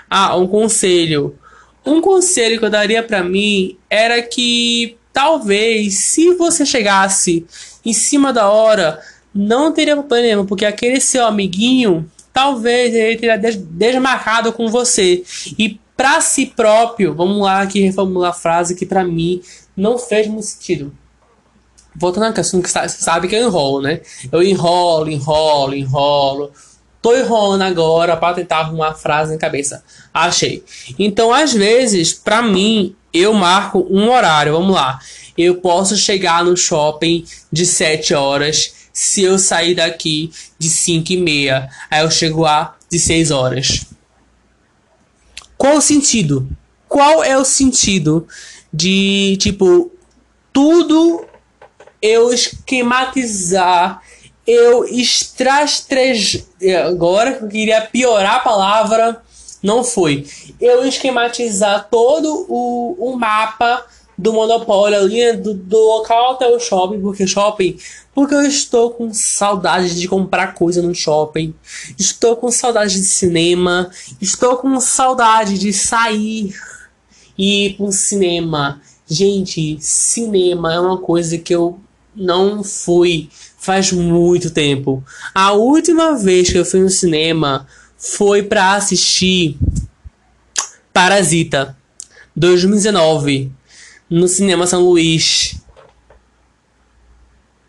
[0.09, 1.39] Ah, um conselho.
[1.85, 7.47] Um conselho que eu daria para mim era que talvez se você chegasse
[7.85, 9.01] em cima da hora,
[9.35, 15.25] não teria problema, porque aquele seu amiguinho talvez ele tenha desmarcado com você.
[15.59, 19.41] E para si próprio, vamos lá aqui reformular a frase que para mim
[19.77, 20.93] não fez muito sentido.
[21.97, 24.01] Voltando à questão que sabe que eu enrolo, né?
[24.33, 26.53] Eu enrolo, enrolo, enrolo.
[27.01, 29.85] Tô enrolando agora para tentar arrumar a frase na cabeça.
[30.13, 30.65] Achei.
[30.99, 34.55] Então, às vezes, para mim, eu marco um horário.
[34.55, 34.99] Vamos lá.
[35.39, 41.17] Eu posso chegar no shopping de 7 horas se eu sair daqui de 5 e
[41.17, 43.87] meia, aí eu chego lá de 6 horas.
[45.59, 46.49] Qual o sentido?
[46.89, 48.29] Qual é o sentido
[48.73, 49.91] de, tipo,
[50.53, 51.27] tudo
[52.01, 54.01] eu esquematizar,
[54.47, 56.47] eu estrastrej...
[56.87, 59.23] Agora eu queria piorar a palavra,
[59.61, 60.25] não foi.
[60.61, 63.85] Eu esquematizar todo o, o mapa
[64.17, 67.77] do monopólio ali, do, do local até o shopping, porque shopping.
[68.15, 71.53] Porque eu estou com saudade de comprar coisa no shopping.
[71.99, 73.91] Estou com saudade de cinema.
[74.21, 76.55] Estou com saudade de sair
[77.37, 78.81] e ir para o cinema.
[79.07, 81.81] Gente, cinema é uma coisa que eu
[82.15, 85.03] não fui faz muito tempo.
[85.35, 89.59] A última vez que eu fui no cinema foi para assistir
[90.93, 91.77] Parasita
[92.37, 93.51] 2019
[94.15, 95.57] no Cinema São Luís.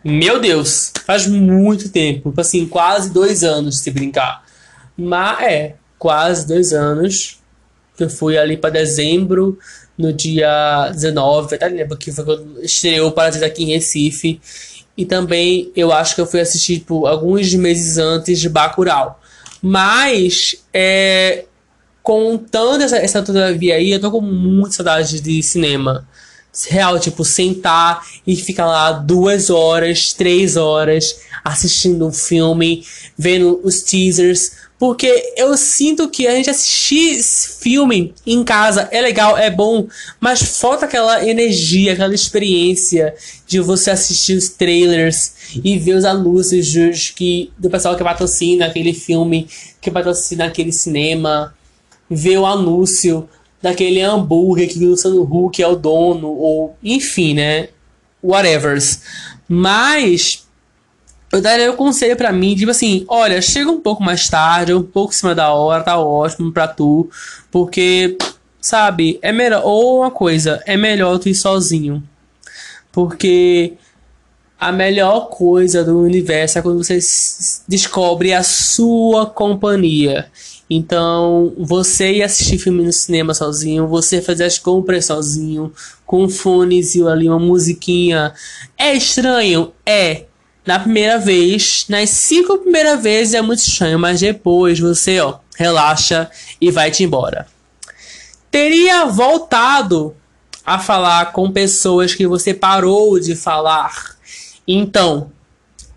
[0.03, 4.45] Meu Deus, faz muito tempo, tipo assim, quase dois anos se brincar.
[4.95, 7.39] Mas é, quase dois anos.
[7.97, 9.58] Que eu fui ali para dezembro,
[9.97, 14.39] no dia 19, até lembro que foi quando estreou o Parasita aqui em Recife.
[14.95, 19.19] E também eu acho que eu fui assistir tipo, alguns meses antes de Bacurau.
[19.62, 21.45] Mas, é,
[22.03, 26.08] contando essa, essa via aí, eu tô com muita saudade de cinema
[26.63, 32.85] real, tipo, sentar e ficar lá duas horas, três horas assistindo um filme,
[33.17, 34.65] vendo os teasers.
[34.77, 39.87] Porque eu sinto que a gente assistir filme em casa é legal, é bom,
[40.19, 43.15] mas falta aquela energia, aquela experiência
[43.47, 48.93] de você assistir os trailers e ver os anúncios que, do pessoal que patrocina aquele
[48.93, 49.47] filme,
[49.79, 51.55] que patrocina aquele cinema,
[52.09, 53.29] ver o anúncio
[53.65, 57.69] daquele hambúrguer que o Luciano Huck é o dono, ou enfim, né?
[58.23, 59.01] Whatevers.
[59.47, 60.45] Mas
[61.32, 64.84] eu daria o conselho para mim, tipo assim, olha, chega um pouco mais tarde, um
[64.84, 67.10] pouco em cima da hora, tá ótimo pra tu,
[67.49, 68.15] porque,
[68.62, 72.04] sabe, é melhor, ou uma coisa, é melhor tu ir sozinho,
[72.91, 73.73] porque
[74.60, 76.99] a melhor coisa do universo é quando você
[77.67, 80.30] descobre a sua companhia.
[80.69, 85.71] Então, você ir assistir filme no cinema sozinho, você fazer as compras sozinho,
[86.06, 88.34] com um fonezinho ali, uma musiquinha.
[88.78, 89.71] É estranho?
[89.86, 90.25] É.
[90.65, 96.30] Na primeira vez, nas cinco primeiras vezes é muito estranho, mas depois você, ó, relaxa
[96.60, 97.45] e vai-te embora.
[98.49, 100.15] Teria voltado
[100.65, 104.15] a falar com pessoas que você parou de falar.
[104.67, 105.32] Então,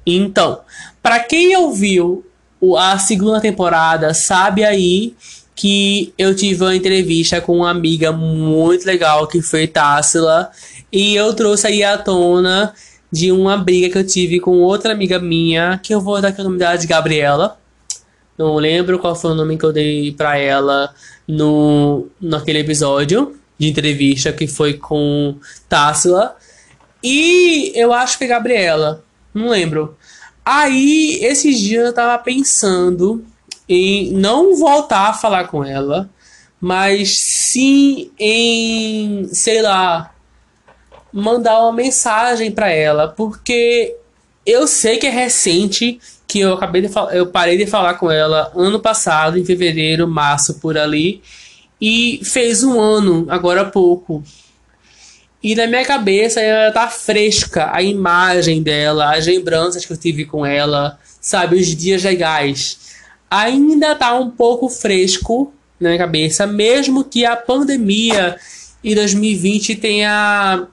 [0.04, 0.60] então,
[1.02, 2.24] para quem ouviu
[2.76, 5.14] a segunda temporada sabe aí
[5.54, 10.50] que eu tive uma entrevista com uma amiga muito legal que foi Tássila
[10.92, 12.72] e eu trouxe aí à tona
[13.10, 16.40] de uma briga que eu tive com outra amiga minha, que eu vou dar aqui
[16.40, 17.58] o nome dela de Gabriela.
[18.36, 20.94] Não lembro qual foi o nome que eu dei para ela
[21.26, 25.36] no naquele episódio de entrevista que foi com
[25.68, 26.36] Tássila.
[27.02, 29.02] E eu acho que é Gabriela,
[29.34, 29.96] não lembro.
[30.50, 33.22] Aí, esses dias eu tava pensando
[33.68, 36.08] em não voltar a falar com ela,
[36.58, 40.10] mas sim em, sei lá,
[41.12, 43.94] mandar uma mensagem para ela, porque
[44.46, 48.50] eu sei que é recente que eu acabei de eu parei de falar com ela
[48.56, 51.20] ano passado, em fevereiro, março por ali,
[51.78, 54.24] e fez um ano agora há pouco.
[55.48, 60.26] E na minha cabeça ela tá fresca a imagem dela, as lembranças que eu tive
[60.26, 62.78] com ela, sabe, os dias legais.
[63.30, 68.36] Ainda tá um pouco fresco na minha cabeça, mesmo que a pandemia
[68.84, 70.66] em 2020 tenha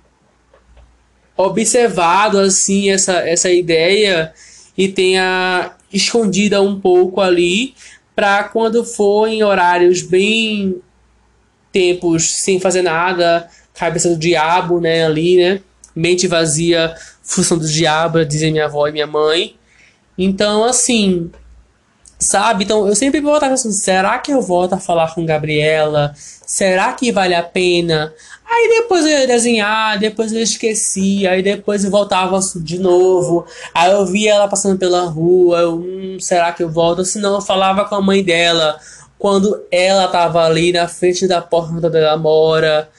[1.37, 4.33] observado assim essa, essa ideia
[4.77, 7.75] e tenha escondida um pouco ali
[8.13, 10.81] para quando for em horários bem
[11.71, 15.61] tempos sem fazer nada, cabeça do diabo, né, ali, né?
[15.95, 19.55] Mente vazia, função do diabo, dizem minha avó e minha mãe.
[20.17, 21.31] Então, assim,
[22.19, 22.63] sabe?
[22.63, 26.13] Então, eu sempre vou estar pensando, será que eu volto a falar com Gabriela?
[26.17, 28.13] Será que vale a pena?
[28.47, 33.45] Aí depois eu ia desenhar, depois eu esquecia, aí depois eu voltava de novo.
[33.73, 37.03] Aí eu via ela passando pela rua, eu, hum, será que eu volto?
[37.03, 38.79] Se não, eu falava com a mãe dela
[39.17, 42.89] quando ela tava ali na frente da porta da ela mora.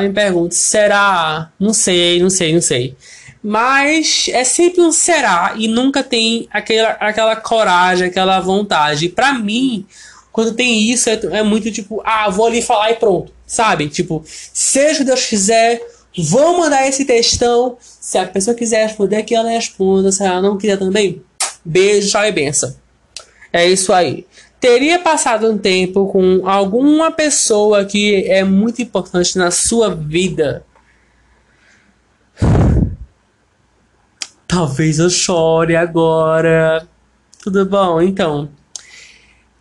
[0.00, 1.50] Me pergunto, será?
[1.58, 2.96] Não sei, não sei, não sei.
[3.42, 9.08] Mas é sempre um será e nunca tem aquela, aquela coragem, aquela vontade.
[9.08, 9.86] Para mim,
[10.32, 13.88] quando tem isso, é, é, muito tipo, ah, vou ali falar e pronto, sabe?
[13.88, 15.80] Tipo, seja o que Deus quiser,
[16.16, 17.76] vou mandar esse textão.
[17.80, 20.10] Se a pessoa quiser responder, que ela responda.
[20.10, 21.22] Se ela não quiser também,
[21.64, 22.74] beijo, tchau e benção.
[23.52, 24.26] É isso aí
[24.64, 30.64] teria passado um tempo com alguma pessoa que é muito importante na sua vida.
[34.48, 36.88] Talvez eu chore agora.
[37.42, 38.00] Tudo bom?
[38.00, 38.48] Então,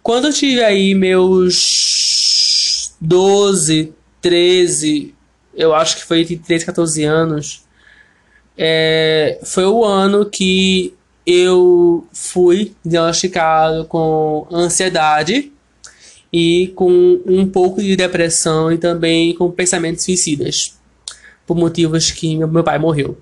[0.02, 5.14] quando eu tive aí meus 12, 13,
[5.54, 7.66] eu acho que foi entre 13 e 14 anos,
[8.58, 15.52] é, foi o ano que eu fui diagnosticado com ansiedade
[16.32, 20.78] e com um pouco de depressão e também com pensamentos suicidas,
[21.46, 23.18] por motivos que meu pai morreu.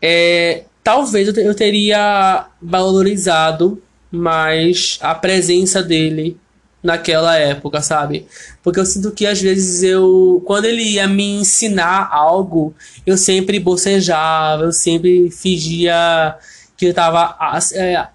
[0.00, 6.38] É, talvez eu teria valorizado mais a presença dele
[6.82, 8.26] naquela época, sabe?
[8.62, 12.74] Porque eu sinto que às vezes eu, quando ele ia me ensinar algo,
[13.06, 16.36] eu sempre bocejava, eu sempre fingia
[16.76, 17.36] que eu tava
[17.74, 18.06] é,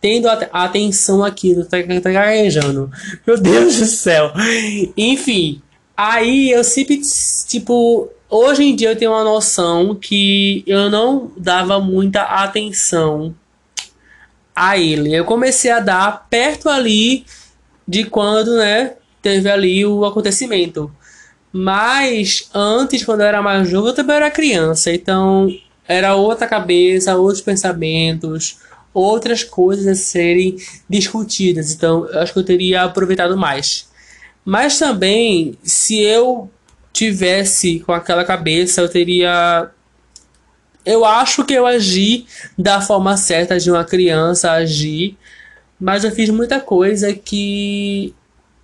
[0.00, 2.90] tendo a, atenção aqui, tá, tá gaguejando.
[3.26, 4.32] Meu Deus do céu.
[4.96, 5.60] Enfim,
[5.96, 7.00] aí eu sempre,
[7.48, 13.34] tipo, hoje em dia eu tenho uma noção que eu não dava muita atenção
[14.54, 15.14] a ele.
[15.14, 17.24] Eu comecei a dar perto ali
[17.86, 20.90] de quando, né, teve ali o acontecimento.
[21.52, 25.48] Mas antes, quando eu era mais novo, eu também era criança, então
[25.86, 28.58] era outra cabeça, outros pensamentos,
[28.94, 30.56] outras coisas a serem
[30.88, 31.72] discutidas.
[31.72, 33.90] Então, eu acho que eu teria aproveitado mais.
[34.44, 36.50] Mas também, se eu
[36.92, 39.70] tivesse com aquela cabeça, eu teria
[40.84, 42.26] eu acho que eu agi
[42.58, 45.16] da forma certa de uma criança agir
[45.82, 48.14] mas eu fiz muita coisa que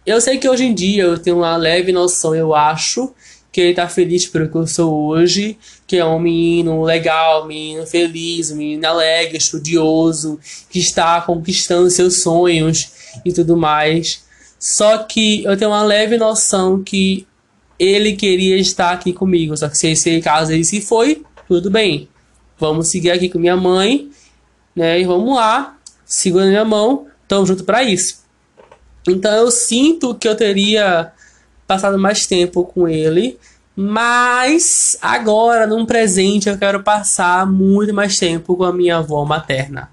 [0.06, 3.12] eu sei que hoje em dia eu tenho uma leve noção, eu acho,
[3.50, 7.48] que ele tá feliz pelo que eu sou hoje, que é um menino legal, um
[7.48, 10.38] menino feliz, um menino alegre, estudioso,
[10.70, 12.92] que está conquistando seus sonhos
[13.24, 14.24] e tudo mais.
[14.56, 17.26] Só que eu tenho uma leve noção que
[17.80, 22.08] ele queria estar aqui comigo, só que se esse caso ele se foi, tudo bem.
[22.56, 24.08] vamos seguir aqui com minha mãe,
[24.74, 25.00] né?
[25.00, 28.22] E vamos lá, segurando minha mão, estamos junto para isso.
[29.06, 31.12] Então eu sinto que eu teria
[31.66, 33.38] passado mais tempo com ele,
[33.76, 39.90] mas agora, num presente, eu quero passar muito mais tempo com a minha avó materna.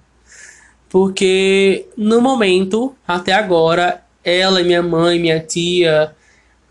[0.89, 6.15] Porque no momento, até agora, ela minha mãe, minha tia,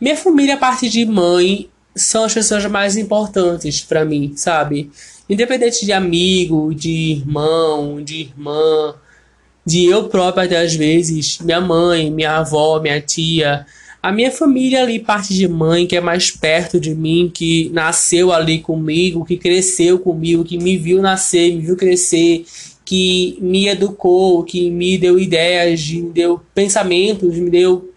[0.01, 4.91] minha família, a parte de mãe, são as pessoas mais importantes para mim, sabe?
[5.29, 8.95] Independente de amigo, de irmão, de irmã,
[9.65, 13.67] de eu própria até às vezes, minha mãe, minha avó, minha tia,
[14.03, 18.33] a minha família ali, parte de mãe, que é mais perto de mim, que nasceu
[18.33, 22.45] ali comigo, que cresceu comigo, que me viu nascer, me viu crescer,
[22.85, 27.91] que me educou, que me deu ideias, me deu pensamentos, me deu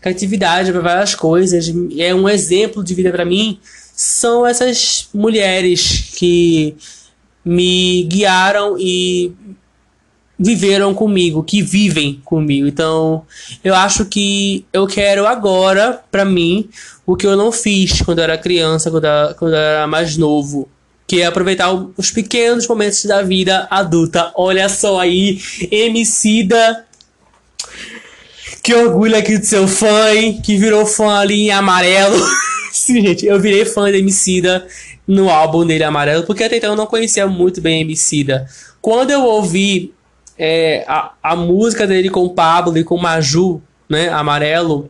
[0.00, 3.60] criatividade para várias coisas, é um exemplo de vida para mim,
[3.94, 6.74] são essas mulheres que
[7.44, 9.32] me guiaram e
[10.38, 12.66] viveram comigo, que vivem comigo.
[12.66, 13.24] Então,
[13.64, 16.68] eu acho que eu quero agora, para mim,
[17.04, 19.86] o que eu não fiz quando eu era criança, quando eu era, quando eu era
[19.86, 20.68] mais novo.
[21.06, 24.30] Que é aproveitar os pequenos momentos da vida adulta.
[24.36, 26.84] Olha só aí, Emicida.
[28.62, 30.40] Que orgulho aqui do seu fã, hein?
[30.42, 32.22] Que virou fã ali em amarelo.
[32.70, 34.66] Sim, gente, eu virei fã da Emicida
[35.06, 38.46] no álbum dele amarelo, porque até então eu não conhecia muito bem Emicida.
[38.82, 39.94] Quando eu ouvi
[40.38, 44.88] é, a, a música dele com o Pablo e com o Maju, né, Amarelo,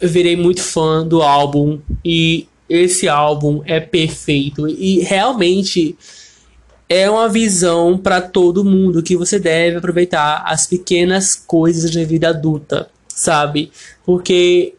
[0.00, 5.96] eu virei muito fã do álbum e esse álbum é perfeito e realmente
[6.88, 12.28] é uma visão para todo mundo que você deve aproveitar as pequenas coisas da vida
[12.28, 13.70] adulta, sabe?
[14.04, 14.74] Porque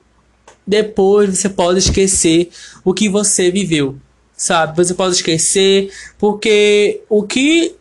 [0.68, 2.50] depois você pode esquecer
[2.84, 3.96] o que você viveu,
[4.36, 4.78] sabe?
[4.78, 7.76] Você pode esquecer porque o que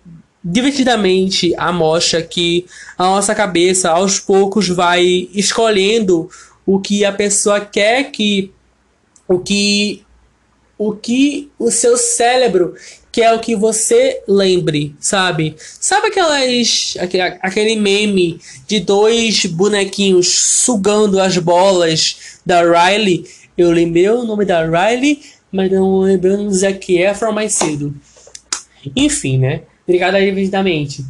[0.45, 2.67] divertidamente amostra que
[2.99, 6.29] a nossa cabeça aos poucos vai escolhendo
[6.67, 8.53] o que a pessoa quer que
[9.27, 10.03] o que
[10.77, 12.75] o que o seu cérebro
[13.11, 15.55] quer o que você lembre, sabe?
[15.59, 16.97] Sabe aquelas
[17.43, 23.25] aquele, meme de dois bonequinhos sugando as bolas da Riley?
[23.57, 27.95] Eu lembrei o nome da Riley, mas não lembrei o Zac Efron mais cedo.
[28.97, 29.63] Enfim, né?
[29.87, 31.05] Obrigado aí infinitamente.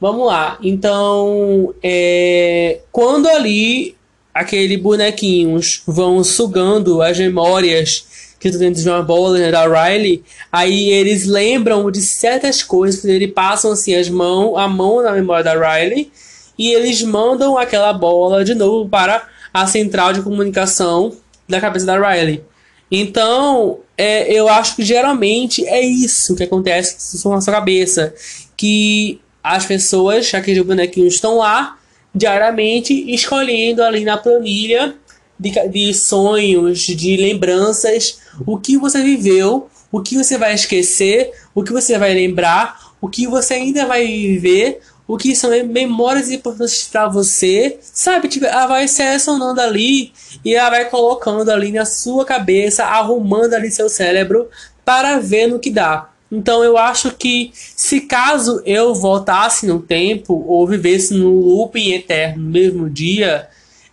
[0.00, 0.58] Vamos lá.
[0.62, 3.94] Então, é, quando ali
[4.32, 10.22] aquele bonequinhos vão sugando as memórias que estão dentro de uma bola né, da Riley,
[10.50, 15.44] aí eles lembram de certas coisas, eles passam assim as mãos, a mão na memória
[15.44, 16.10] da Riley
[16.58, 21.12] e eles mandam aquela bola de novo para a central de comunicação
[21.46, 22.42] da cabeça da Riley.
[22.90, 28.14] Então, é, eu acho que geralmente é isso que acontece com a sua cabeça.
[28.56, 31.78] Que as pessoas, aqueles bonequinhos estão lá
[32.14, 34.96] diariamente escolhendo ali na planilha
[35.38, 41.62] de, de sonhos, de lembranças, o que você viveu, o que você vai esquecer, o
[41.62, 44.80] que você vai lembrar, o que você ainda vai viver,
[45.10, 48.28] o que são memórias importantes para você, sabe?
[48.28, 50.12] Tipo, ela vai selecionando ali
[50.44, 54.48] e ela vai colocando ali na sua cabeça, arrumando ali seu cérebro
[54.84, 56.10] para ver no que dá.
[56.30, 62.44] Então eu acho que se caso eu voltasse no tempo ou vivesse no looping eterno
[62.44, 63.48] no mesmo dia,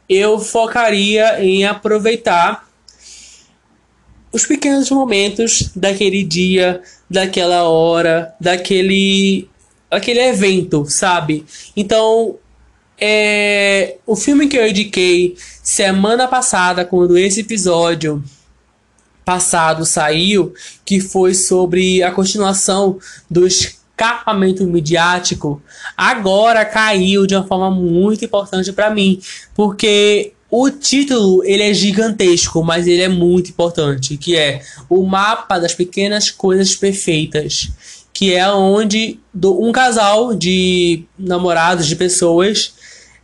[0.08, 2.68] eu focaria em aproveitar
[4.32, 9.50] os pequenos momentos daquele dia, daquela hora, daquele
[9.90, 11.46] aquele evento, sabe?
[11.76, 12.36] Então,
[13.00, 18.24] é, o filme que eu indiquei semana passada, quando esse episódio
[19.24, 20.54] passado saiu,
[20.86, 22.98] que foi sobre a continuação
[23.30, 25.62] do escapamento midiático,
[25.96, 29.20] agora caiu de uma forma muito importante para mim,
[29.54, 35.60] porque o título ele é gigantesco, mas ele é muito importante, que é o mapa
[35.60, 37.70] das pequenas coisas perfeitas
[38.18, 42.74] que é onde um casal de namorados, de pessoas,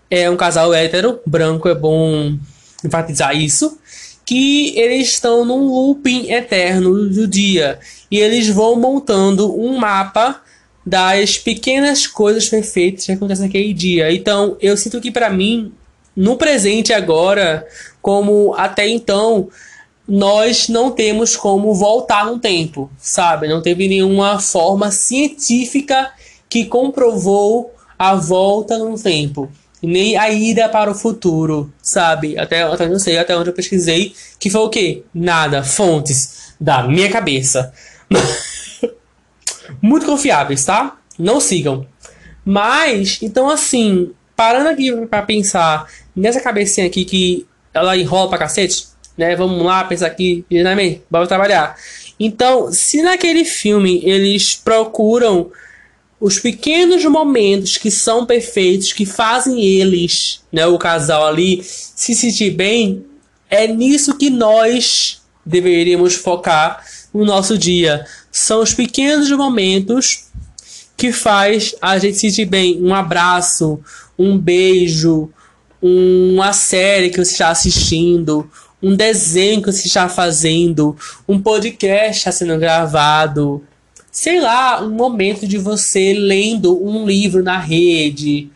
[0.07, 2.37] é um casal hétero, branco, é bom
[2.85, 3.75] enfatizar isso,
[4.23, 7.79] que eles estão num looping eterno do dia
[8.11, 10.39] e eles vão montando um mapa
[10.85, 14.13] das pequenas coisas perfeitas que acontecem naquele dia.
[14.13, 15.71] Então, eu sinto que para mim,
[16.15, 17.65] no presente agora,
[17.99, 19.49] como até então,
[20.07, 23.47] nós não temos como voltar no tempo, sabe?
[23.47, 26.11] Não teve nenhuma forma científica
[26.49, 29.49] que comprovou a volta no tempo,
[29.81, 32.37] nem a ida para o futuro, sabe?
[32.37, 35.03] Até, até não sei, até onde eu pesquisei, que foi o quê?
[35.13, 37.73] Nada, fontes da minha cabeça.
[39.81, 40.97] muito confiáveis, tá?
[41.17, 41.85] Não sigam.
[42.45, 48.87] Mas, então assim, parando aqui para pensar nessa cabecinha aqui que ela enrola pra cacete,
[49.17, 49.35] né?
[49.35, 51.75] Vamos lá pensar aqui, né, Bora trabalhar.
[52.19, 55.51] Então, se naquele filme eles procuram
[56.19, 62.51] os pequenos momentos que são perfeitos, que fazem eles, né, o casal ali, se sentir
[62.51, 63.03] bem,
[63.49, 66.81] é nisso que nós deveríamos focar
[67.13, 68.05] no nosso dia.
[68.31, 70.25] São os pequenos momentos
[70.95, 72.81] que faz a gente se sentir bem.
[72.81, 73.79] Um abraço,
[74.17, 75.29] um beijo,
[75.81, 78.49] uma série que você está assistindo,
[78.83, 83.63] um desenho que você está fazendo, um podcast está sendo gravado,
[84.11, 88.51] sei lá, um momento de você lendo um livro na rede,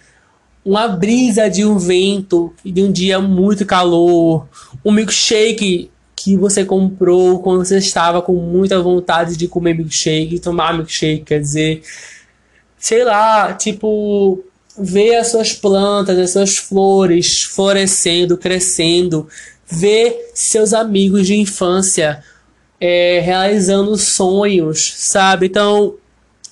[0.66, 4.46] uma brisa de um vento de um dia muito calor,
[4.84, 10.74] um milkshake que você comprou quando você estava com muita vontade de comer milkshake, tomar
[10.74, 11.84] milkshake, quer dizer,
[12.78, 14.44] sei lá, tipo,
[14.78, 19.28] ver as suas plantas, as suas flores florescendo, crescendo,
[19.70, 22.24] ver seus amigos de infância
[22.80, 25.48] é, realizando sonhos, sabe?
[25.48, 25.96] Então,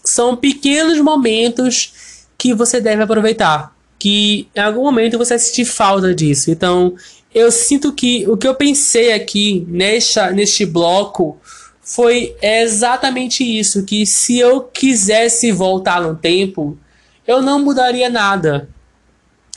[0.04, 1.94] são pequenos momentos
[2.38, 3.76] que você deve aproveitar.
[3.98, 6.52] Que em algum momento você sentir falta disso.
[6.52, 6.96] Então,
[7.34, 11.38] eu sinto que o que eu pensei aqui nesta, neste bloco
[11.82, 16.78] foi exatamente isso: que se eu quisesse voltar no tempo,
[17.26, 18.70] eu não mudaria nada.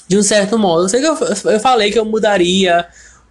[0.07, 0.85] De um certo modo.
[0.85, 1.19] Eu sei que eu,
[1.53, 2.87] eu falei que eu mudaria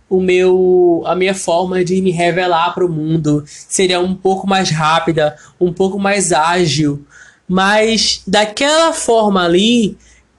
[0.10, 4.70] o meu a minha forma de me revelar para o mundo seria um pouco mais
[4.70, 7.06] rápida, um pouco mais ágil,
[7.48, 9.98] mas daquela forma ali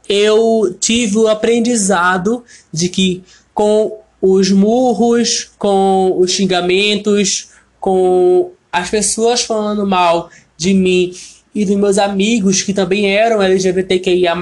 [0.08, 2.42] eu tive o aprendizado
[2.72, 11.12] de que com os murros, com os xingamentos, com as pessoas falando mal de mim
[11.54, 14.34] e dos meus amigos que também eram LGBTQIA+,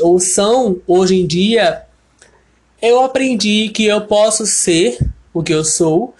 [0.00, 1.82] ou são hoje em dia,
[2.82, 4.98] eu aprendi que eu posso ser
[5.32, 6.14] o que eu sou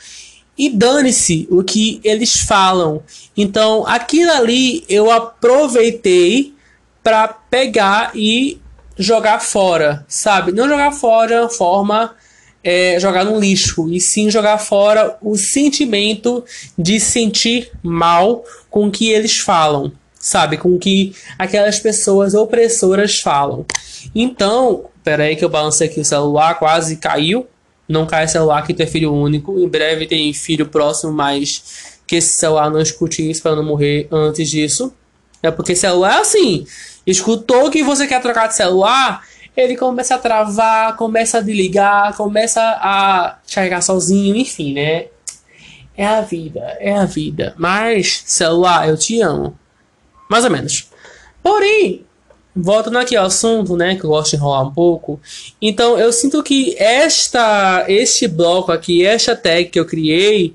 [0.56, 3.02] e dane-se o que eles falam.
[3.36, 6.54] Então, aquilo ali eu aproveitei
[7.02, 8.60] para pegar e
[8.96, 10.52] jogar fora, sabe?
[10.52, 12.14] Não jogar fora forma
[12.62, 16.44] é, jogar no lixo, e sim jogar fora o sentimento
[16.78, 20.56] de sentir mal com o que eles falam, sabe?
[20.56, 23.66] Com o que aquelas pessoas opressoras falam.
[24.14, 27.46] Então, Pera aí que eu balancei aqui o celular, quase caiu.
[27.88, 29.59] Não cai celular que tu é filho único.
[29.59, 34.07] Em breve tem filho próximo, mas que esse celular não escute isso para não morrer
[34.11, 34.92] antes disso.
[35.42, 36.66] É porque celular é assim.
[37.07, 39.22] Escutou que você quer trocar de celular,
[39.57, 45.07] ele começa a travar, começa a desligar, começa a carregar sozinho, enfim, né?
[45.96, 47.55] É a vida, é a vida.
[47.59, 49.59] Mas, celular, eu te amo.
[50.30, 50.88] Mais ou menos.
[51.42, 52.07] Porém,
[52.55, 55.20] voltando aqui ao assunto, né, que eu gosto de enrolar um pouco.
[55.61, 60.55] Então, eu sinto que esta este bloco aqui, esta tag que eu criei,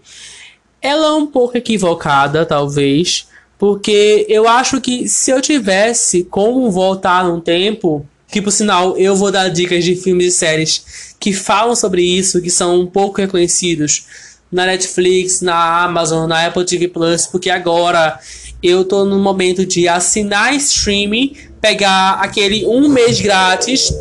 [0.81, 3.27] ela é um pouco equivocada, talvez,
[3.57, 9.15] porque eu acho que se eu tivesse como voltar num tempo, que por sinal eu
[9.15, 13.19] vou dar dicas de filmes e séries que falam sobre isso, que são um pouco
[13.19, 14.05] reconhecidos
[14.51, 18.19] na Netflix, na Amazon, na Apple TV Plus, porque agora
[18.61, 23.93] eu tô no momento de assinar streaming pegar aquele um mês grátis,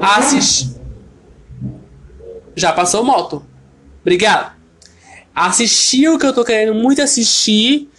[0.00, 0.74] assistir.
[2.54, 3.44] Já passou moto.
[4.00, 4.56] Obrigado.
[5.34, 7.90] Assistir o que eu tô querendo muito assistir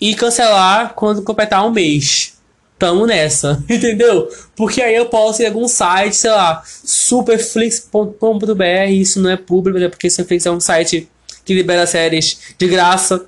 [0.00, 2.32] e cancelar quando completar um mês.
[2.78, 4.28] Tamo nessa, entendeu?
[4.54, 8.90] Porque aí eu posso ir em algum site, sei lá, superflix.com.br.
[8.90, 9.88] Isso não é público, né?
[9.88, 11.08] Porque Superflix é um site
[11.46, 13.24] que libera séries de graça.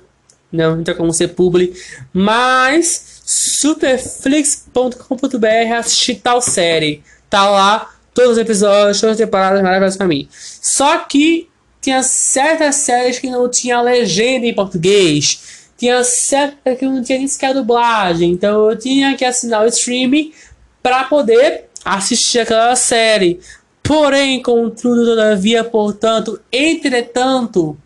[0.51, 1.75] Não, não tem como ser público.
[2.13, 7.01] Mas superflix.com.br assistir tal série.
[7.29, 10.27] Tá lá todos os episódios, todas as temporadas maravilhosas pra mim.
[10.31, 11.47] Só que
[11.81, 15.69] tinha certas séries que não tinha legenda em português.
[15.77, 18.31] Tinha certas que não tinha nem sequer dublagem.
[18.31, 20.33] Então eu tinha que assinar o streaming
[20.83, 23.39] para poder assistir aquela série.
[23.81, 27.77] Porém, contudo, todavia, portanto, entretanto,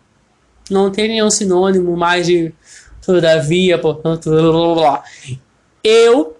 [0.70, 2.52] não tem nenhum sinônimo mais de
[3.04, 5.04] Todavia, portanto, blá, blá, blá.
[5.82, 6.34] eu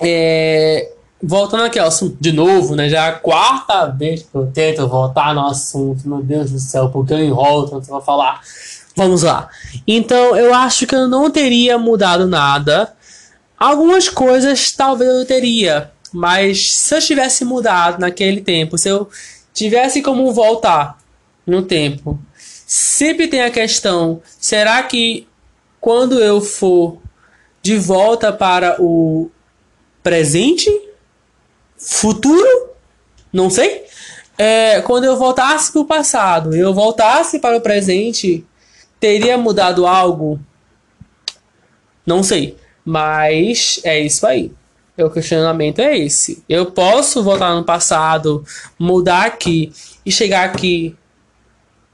[0.00, 2.88] é, voltando aqui ao assunto de novo, né?
[2.88, 6.90] Já é a quarta vez que eu tento voltar no assunto, meu Deus do céu,
[6.90, 8.40] porque eu enrolo tanto pra falar.
[8.96, 9.48] Vamos lá.
[9.86, 12.94] Então, eu acho que eu não teria mudado nada.
[13.58, 19.08] Algumas coisas talvez eu teria, mas se eu tivesse mudado naquele tempo, se eu
[19.52, 20.98] tivesse como voltar
[21.44, 22.18] no tempo,
[22.70, 25.26] sempre tem a questão: será que
[25.80, 26.98] quando eu for
[27.60, 29.28] de volta para o
[30.04, 30.70] presente,
[31.76, 32.70] futuro,
[33.32, 33.84] não sei.
[34.38, 38.46] É, quando eu voltasse para o passado, eu voltasse para o presente,
[39.00, 40.38] teria mudado algo?
[42.06, 42.56] Não sei.
[42.84, 44.52] Mas é isso aí.
[44.96, 46.42] O questionamento é esse.
[46.48, 48.44] Eu posso voltar no passado,
[48.78, 49.72] mudar aqui
[50.06, 50.96] e chegar aqui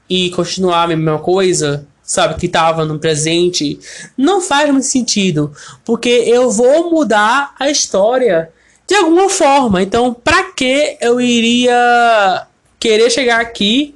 [0.09, 1.85] e continuar a mesma coisa?
[2.07, 3.77] sabe, que estava no presente,
[4.17, 5.51] não faz muito sentido,
[5.83, 8.49] porque eu vou mudar a história
[8.87, 9.81] de alguma forma.
[9.83, 12.47] Então, para que eu iria
[12.79, 13.93] querer chegar aqui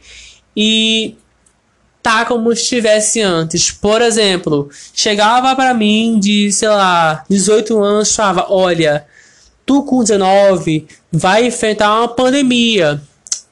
[0.55, 1.15] e
[2.03, 3.71] tá como estivesse antes?
[3.71, 9.05] Por exemplo, chegava para mim de, sei lá, 18 anos, falava: "Olha,
[9.65, 13.01] tu com 19 vai enfrentar uma pandemia.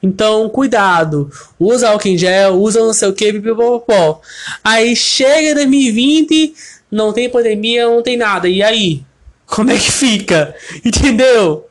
[0.02, 1.30] Então, cuidado.
[1.60, 4.22] Usa álcool em gel, usa não sei o que, pipipopopó.
[4.64, 6.54] Aí chega 2020,
[6.92, 8.48] não tem pandemia, não tem nada.
[8.48, 9.04] E aí?
[9.46, 10.56] Como é que fica?
[10.86, 11.66] Entendeu?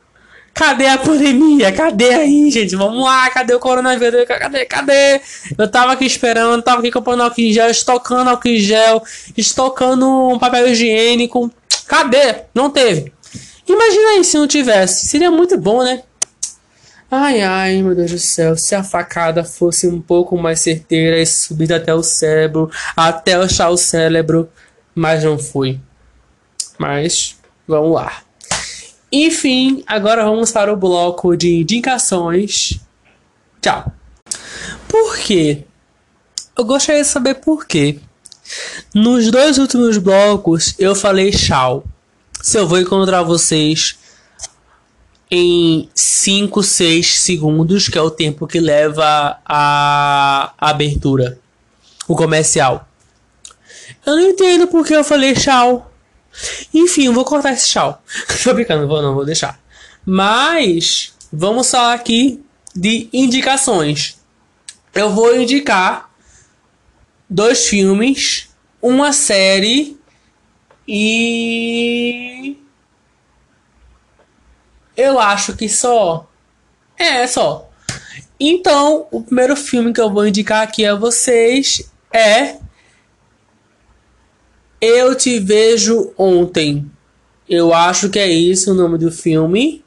[0.53, 1.71] Cadê a pandemia?
[1.71, 2.75] Cadê aí, gente?
[2.75, 4.25] Vamos lá, cadê o coronavírus?
[4.27, 4.65] Cadê?
[4.65, 5.21] Cadê?
[5.57, 9.01] Eu tava aqui esperando, tava aqui comprando álcool em gel, estocando álcool em gel,
[9.37, 11.49] estocando um papel higiênico.
[11.87, 12.43] Cadê?
[12.53, 13.13] Não teve.
[13.67, 15.07] Imagina aí se não tivesse.
[15.07, 16.03] Seria muito bom, né?
[17.11, 21.25] Ai, ai, meu Deus do céu, se a facada fosse um pouco mais certeira e
[21.25, 24.47] subida até o cérebro, até achar o cérebro,
[24.93, 25.79] mas não foi.
[26.77, 27.35] Mas,
[27.67, 28.21] vamos lá.
[29.11, 32.79] Enfim, agora vamos para o bloco de indicações.
[33.59, 33.91] Tchau.
[34.87, 35.65] Por quê?
[36.55, 37.99] Eu gostaria de saber por quê.
[38.93, 41.83] Nos dois últimos blocos eu falei tchau.
[42.39, 43.98] Se eu vou encontrar vocês
[45.29, 51.39] em 5, 6 segundos, que é o tempo que leva a abertura,
[52.07, 52.87] o comercial.
[54.05, 55.91] Eu não entendo porque eu falei tchau.
[56.73, 58.01] Enfim, eu vou cortar esse tchau.
[58.43, 59.59] Tô brincando, vou não, vou deixar.
[60.05, 62.43] Mas vamos falar aqui
[62.75, 64.17] de indicações.
[64.93, 66.09] Eu vou indicar
[67.29, 68.49] dois filmes,
[68.81, 69.97] uma série
[70.87, 72.57] e
[74.99, 76.27] eu acho que só.
[76.97, 77.69] É, só.
[78.39, 82.57] Então, o primeiro filme que eu vou indicar aqui a vocês é
[84.81, 86.89] Eu Te Vejo Ontem.
[87.47, 89.83] Eu acho que é isso o nome do filme.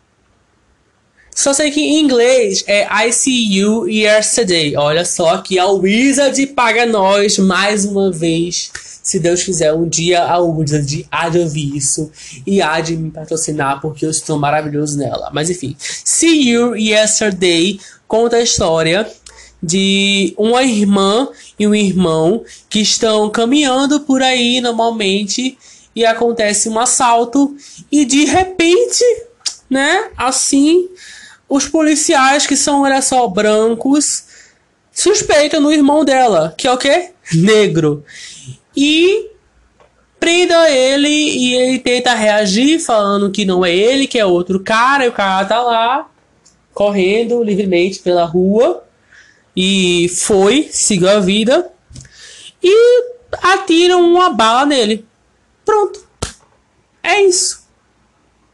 [1.34, 4.76] Só sei que em inglês é I See You Yesterday.
[4.76, 8.70] Olha só que a Wizard paga nós mais uma vez
[9.02, 12.10] se Deus quiser, um dia a Wizard há de ouvir isso
[12.46, 15.28] e há de me patrocinar porque eu estou maravilhoso nela.
[15.34, 19.10] Mas enfim, See You Yesterday conta a história
[19.60, 21.28] de uma irmã
[21.58, 25.58] e um irmão que estão caminhando por aí normalmente
[25.94, 27.56] e acontece um assalto
[27.90, 29.04] e de repente,
[29.68, 30.88] né, assim,
[31.55, 34.24] os policiais que são, olha só, brancos,
[34.90, 37.11] suspeitam no irmão dela, que é o quê?
[37.34, 38.05] Negro
[38.76, 39.30] e
[40.18, 45.05] prenda ele e ele tenta reagir falando que não é ele, que é outro cara,
[45.05, 46.09] e o cara tá lá
[46.72, 48.84] correndo livremente pela rua
[49.55, 51.70] e foi, seguiu a vida
[52.62, 53.05] e
[53.42, 55.05] atiram uma bala nele.
[55.64, 56.03] Pronto.
[57.03, 57.61] É isso.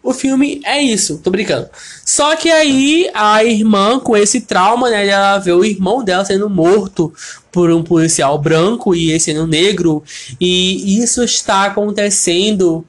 [0.08, 1.68] O filme é isso, tô brincando.
[2.02, 6.48] Só que aí a irmã, com esse trauma, né, ela vê o irmão dela sendo
[6.48, 7.12] morto
[7.52, 10.02] por um policial branco e esse sendo negro,
[10.40, 12.86] e isso está acontecendo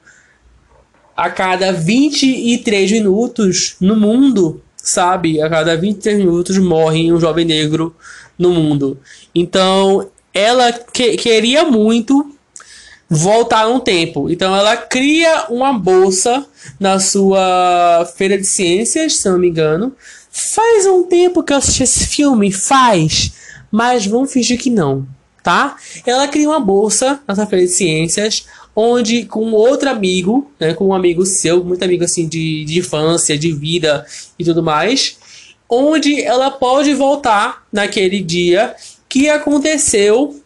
[1.14, 5.42] a cada 23 minutos no mundo, sabe?
[5.42, 7.94] A cada 23 minutos morre um jovem negro
[8.38, 8.98] no mundo.
[9.36, 12.34] Então, ela que queria muito
[13.10, 14.30] voltar no tempo.
[14.30, 16.46] Então ela cria uma bolsa
[16.80, 19.96] na sua feira de ciências, se não me engano.
[20.32, 23.32] Faz um tempo que eu assisti esse filme, faz,
[23.72, 25.08] mas vamos fingir que não,
[25.42, 25.76] tá?
[26.06, 28.46] Ela cria uma bolsa na sua feira de ciências,
[28.76, 33.38] onde com outro amigo, né, com um amigo seu, muito amigo assim de, de infância,
[33.38, 34.06] de vida
[34.38, 35.18] e tudo mais,
[35.68, 38.76] onde ela pode voltar naquele dia
[39.10, 40.39] que aconteceu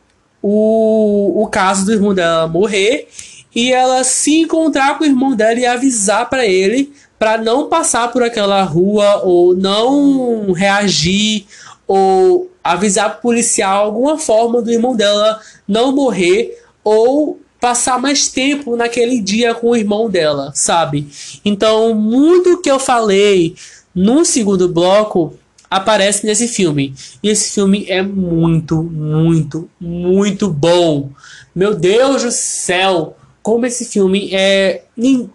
[0.44, 3.08] o, o caso do irmão dela morrer
[3.56, 8.12] e ela se encontrar com o irmão dela e avisar para ele para não passar
[8.12, 11.46] por aquela rua ou não reagir
[11.88, 18.76] ou avisar o policial alguma forma do irmão dela não morrer ou passar mais tempo
[18.76, 21.08] naquele dia com o irmão dela, sabe?
[21.46, 23.56] Então, muito que eu falei
[23.96, 25.34] no segundo bloco
[25.78, 26.94] aparece nesse filme.
[27.22, 31.10] E esse filme é muito, muito, muito bom.
[31.56, 33.16] Meu Deus do céu!
[33.44, 34.86] como esse filme é.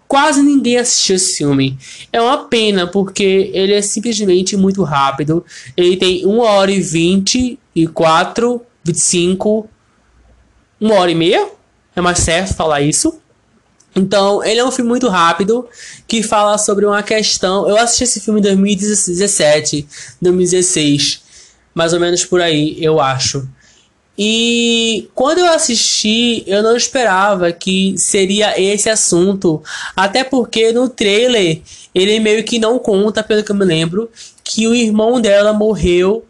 [0.07, 1.77] Quase ninguém assistiu esse filme.
[2.11, 5.45] É uma pena, porque ele é simplesmente muito rápido.
[5.77, 9.69] Ele tem 1 hora e 24, 25,
[10.81, 11.47] 1 hora e meia.
[11.95, 13.19] É mais certo falar isso.
[13.99, 15.67] Então, ele é um filme muito rápido
[16.07, 17.67] que fala sobre uma questão.
[17.67, 19.85] Eu assisti esse filme em 2017,
[20.21, 21.21] 2016,
[21.75, 23.47] mais ou menos por aí, eu acho.
[24.17, 29.61] E quando eu assisti, eu não esperava que seria esse assunto,
[29.95, 31.61] até porque no trailer
[31.93, 34.09] ele meio que não conta, pelo que eu me lembro,
[34.43, 36.25] que o irmão dela morreu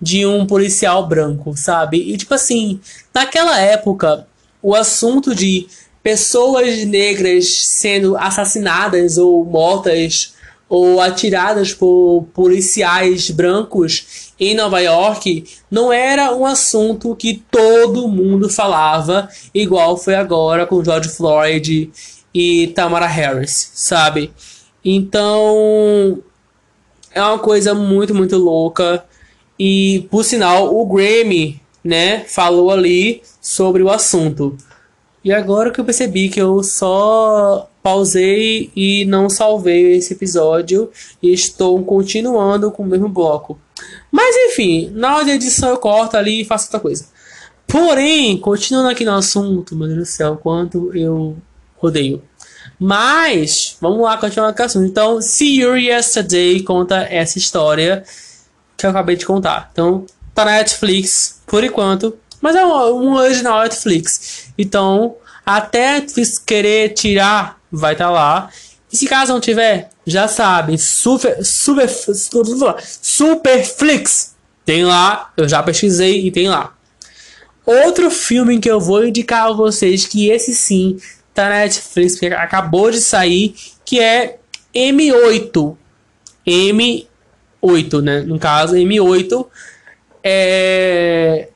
[0.00, 1.98] de um policial branco, sabe?
[1.98, 2.78] E tipo assim,
[3.14, 4.26] naquela época,
[4.62, 5.66] o assunto de
[6.06, 10.36] pessoas negras sendo assassinadas ou mortas
[10.68, 18.48] ou atiradas por policiais brancos em Nova York não era um assunto que todo mundo
[18.48, 21.90] falava, igual foi agora com George Floyd
[22.32, 24.30] e Tamara Harris, sabe?
[24.84, 26.22] Então
[27.10, 29.04] é uma coisa muito, muito louca.
[29.58, 34.56] E por sinal, o Grammy, né, falou ali sobre o assunto.
[35.26, 40.88] E agora que eu percebi que eu só pausei e não salvei esse episódio
[41.20, 43.58] e estou continuando com o mesmo bloco.
[44.08, 47.06] Mas enfim, na hora de edição eu corto ali e faço outra coisa.
[47.66, 51.36] Porém, continuando aqui no assunto, meu Deus do céu, quanto eu
[51.76, 52.22] rodeio.
[52.78, 54.86] Mas, vamos lá continuar com o assunto.
[54.86, 58.04] Então, See You Yesterday conta essa história
[58.76, 59.70] que eu acabei de contar.
[59.72, 62.16] Então, tá na Netflix, por enquanto.
[62.40, 62.72] Mas é um,
[63.02, 64.50] um original Netflix.
[64.58, 66.04] Então, até
[66.46, 68.50] querer tirar vai estar tá lá.
[68.92, 71.88] E se caso não tiver, já sabe, Super, Super,
[73.02, 76.74] Superflix tem lá, eu já pesquisei e tem lá.
[77.64, 80.98] Outro filme que eu vou indicar a vocês, que esse sim
[81.32, 84.38] tá na Netflix, porque acabou de sair, que é
[84.74, 85.76] M8.
[86.46, 88.20] M8, né?
[88.20, 89.46] No caso, M8
[90.22, 91.48] é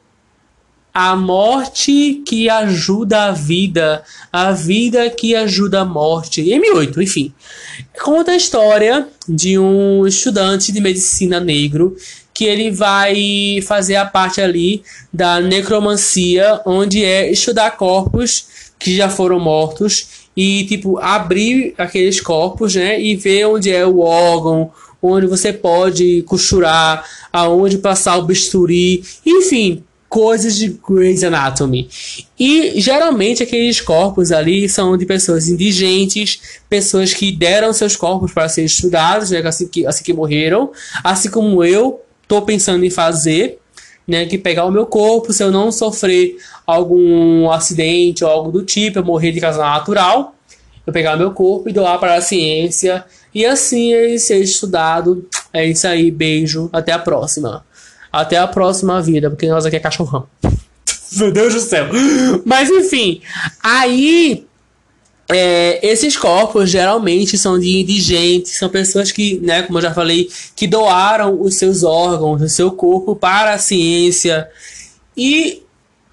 [0.93, 6.43] a morte que ajuda a vida, a vida que ajuda a morte.
[6.43, 7.33] M8, enfim.
[8.03, 11.97] Conta a história de um estudante de medicina negro
[12.35, 14.83] que ele vai fazer a parte ali
[15.13, 22.75] da necromancia, onde é estudar corpos que já foram mortos e tipo abrir aqueles corpos,
[22.75, 24.71] né, e ver onde é o órgão,
[25.03, 31.89] onde você pode costurar, aonde passar o bisturi, enfim, coisas de Grey's Anatomy.
[32.39, 38.49] E geralmente aqueles corpos ali são de pessoas indigentes, pessoas que deram seus corpos para
[38.49, 40.73] ser estudados, né, assim, que, assim que morreram,
[41.05, 43.61] assim como eu tô pensando em fazer,
[44.07, 48.65] né, que pegar o meu corpo, se eu não sofrer algum acidente ou algo do
[48.65, 50.35] tipo, eu morrer de causa natural,
[50.85, 55.25] eu pegar o meu corpo e doar para a ciência e assim ele ser estudado.
[55.53, 57.65] É isso aí, beijo, até a próxima.
[58.13, 60.27] Até a próxima vida, porque nós aqui é cachorrão.
[61.17, 61.87] Meu Deus do céu.
[62.45, 63.21] Mas enfim,
[63.63, 64.47] aí
[65.33, 70.29] é, esses corpos geralmente são de indigentes, são pessoas que, né, como eu já falei,
[70.57, 74.49] que doaram os seus órgãos, o seu corpo para a ciência.
[75.17, 75.63] E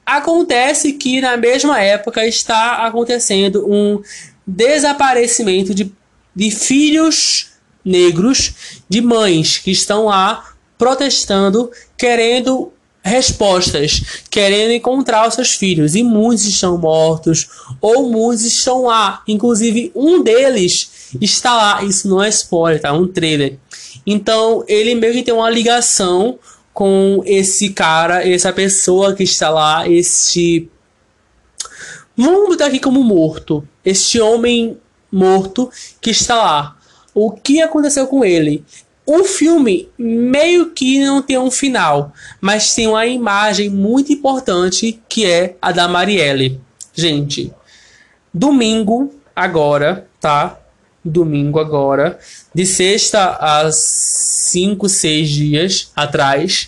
[0.05, 4.01] acontece que na mesma época está acontecendo um
[4.45, 5.91] desaparecimento de,
[6.35, 7.49] de filhos
[7.83, 12.71] negros de mães que estão lá protestando, querendo
[13.07, 15.95] respostas, querendo encontrar os seus filhos.
[15.95, 17.47] E muitos estão mortos,
[17.81, 19.23] ou muitos estão lá.
[19.27, 21.83] Inclusive, um deles está lá.
[21.83, 22.89] Isso não é spoiler, tá?
[22.89, 23.57] É um trailer.
[24.05, 26.37] Então, ele meio que tem uma ligação
[26.73, 30.69] com esse cara, essa pessoa que está lá, este.
[32.15, 33.67] Vamos botar aqui como morto.
[33.83, 34.77] Este homem
[35.11, 35.71] morto
[36.01, 36.77] que está lá.
[37.13, 38.63] O que aconteceu com ele?
[39.09, 45.25] O filme meio que não tem um final, mas tem uma imagem muito importante que
[45.25, 46.59] é a da Marielle.
[46.93, 47.53] Gente,
[48.33, 50.59] domingo agora, tá?
[51.05, 52.19] Domingo agora,
[52.53, 56.67] de sexta a cinco, seis dias atrás,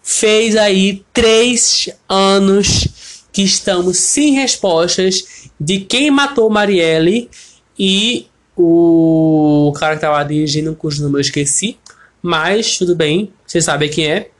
[0.00, 7.28] fez aí três anos que estamos sem respostas de quem matou Marielle
[7.76, 11.78] e o cara que tava dirigindo, cujo nome eu esqueci.
[12.22, 14.30] Mas tudo bem, você sabe quem é.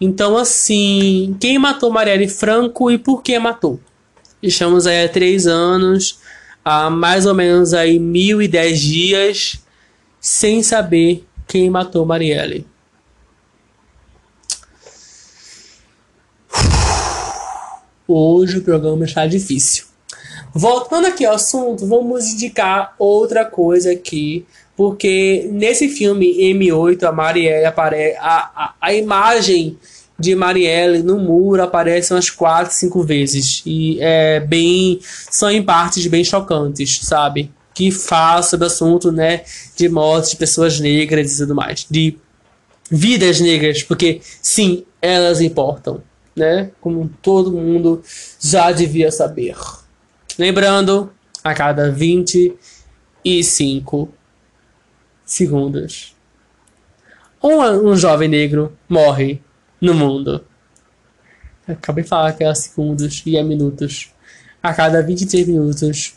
[0.00, 3.80] Então, assim, quem matou Marielle Franco e por que matou?
[4.40, 6.20] Estamos aí há três anos,
[6.64, 9.60] há mais ou menos aí mil e dez dias,
[10.20, 12.64] sem saber quem matou Marielle.
[18.06, 19.84] Hoje o programa está difícil.
[20.54, 24.46] Voltando aqui ao assunto, vamos indicar outra coisa aqui.
[24.76, 28.16] Porque nesse filme M8, a Marielle aparece.
[28.18, 29.76] A, a, a imagem
[30.18, 33.62] de Marielle no muro aparece umas 4, 5 vezes.
[33.66, 35.00] E é bem.
[35.02, 37.50] São em partes bem chocantes, sabe?
[37.74, 39.42] Que fala sobre o assunto, né?
[39.76, 41.86] De mortes de pessoas negras e tudo mais.
[41.90, 42.16] De
[42.90, 46.00] vidas negras, porque sim, elas importam,
[46.34, 46.70] né?
[46.80, 48.02] Como todo mundo
[48.40, 49.56] já devia saber.
[50.38, 51.10] Lembrando,
[51.42, 54.08] a cada 25
[55.24, 56.14] segundos,
[57.42, 59.42] um, um jovem negro morre
[59.80, 60.44] no mundo.
[61.66, 64.12] acabei de falar que é segundos e é minutos.
[64.62, 66.14] A cada 23 minutos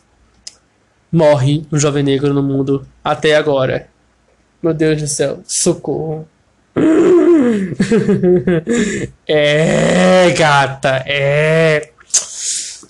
[1.12, 3.90] morre um jovem negro no mundo até agora.
[4.62, 6.30] Meu Deus do céu, socorro.
[9.28, 11.91] é, gata, é.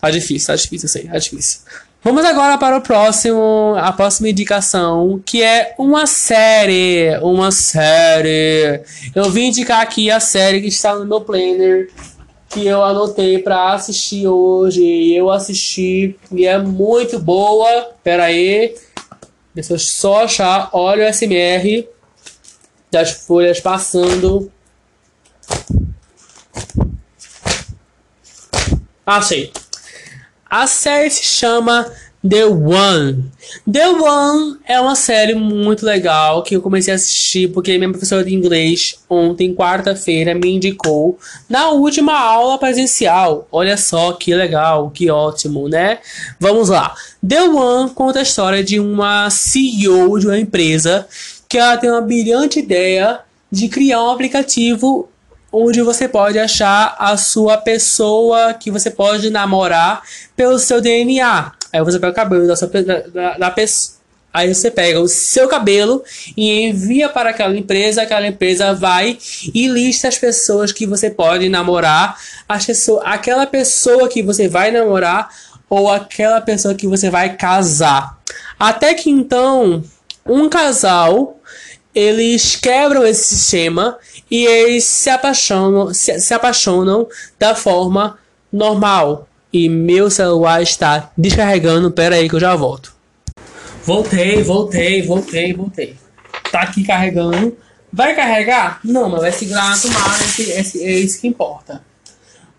[0.02, 1.60] Tá difícil, tá difícil, eu sei, tá difícil.
[2.04, 8.82] Vamos agora para o próximo, a próxima indicação, que é uma série, uma série.
[9.14, 11.91] Eu vim indicar aqui a série que está no meu planner,
[12.49, 15.14] que eu anotei para assistir hoje.
[15.14, 17.91] Eu assisti e é muito boa.
[18.04, 18.76] Pera aí,
[19.54, 20.72] deixa eu só achar.
[20.74, 21.88] Olha o SMR
[22.89, 24.52] das folhas passando.
[29.06, 29.52] Achei.
[30.52, 31.89] A série se chama
[32.28, 33.32] The One.
[33.72, 38.26] The One é uma série muito legal que eu comecei a assistir porque minha professora
[38.26, 43.47] de inglês ontem, quarta-feira, me indicou na última aula presencial.
[43.49, 45.99] Olha só que legal, que ótimo, né?
[46.38, 46.93] Vamos lá.
[47.26, 51.08] The One conta a história de uma CEO de uma empresa
[51.47, 55.08] que ela tem uma brilhante ideia de criar um aplicativo
[55.52, 60.02] onde você pode achar a sua pessoa que você pode namorar
[60.36, 61.52] pelo seu DNA.
[61.74, 63.99] Aí você pega o cabelo da, sua, da, da pessoa.
[64.34, 66.04] Aí você pega o seu cabelo
[66.38, 69.18] e envia para aquela empresa, aquela empresa vai
[69.54, 74.72] e lista as pessoas que você pode namorar, as pessoas, aquela pessoa que você vai
[74.72, 75.30] namorar
[75.70, 78.18] ou aquela pessoa que você vai casar.
[78.58, 79.84] Até que então,
[80.26, 81.38] um casal,
[81.94, 83.98] eles quebram esse sistema
[84.30, 88.18] e eles se apaixonam, se, se apaixonam da forma
[88.52, 89.28] normal.
[89.54, 91.92] E meu celular está descarregando.
[91.92, 92.96] Pera aí que eu já volto.
[93.84, 95.96] Voltei, voltei, voltei, voltei.
[96.50, 97.58] Tá aqui carregando.
[97.92, 98.80] Vai carregar?
[98.84, 100.24] Não, mas vai segurar na tomada.
[100.24, 101.84] Esse, é isso que importa.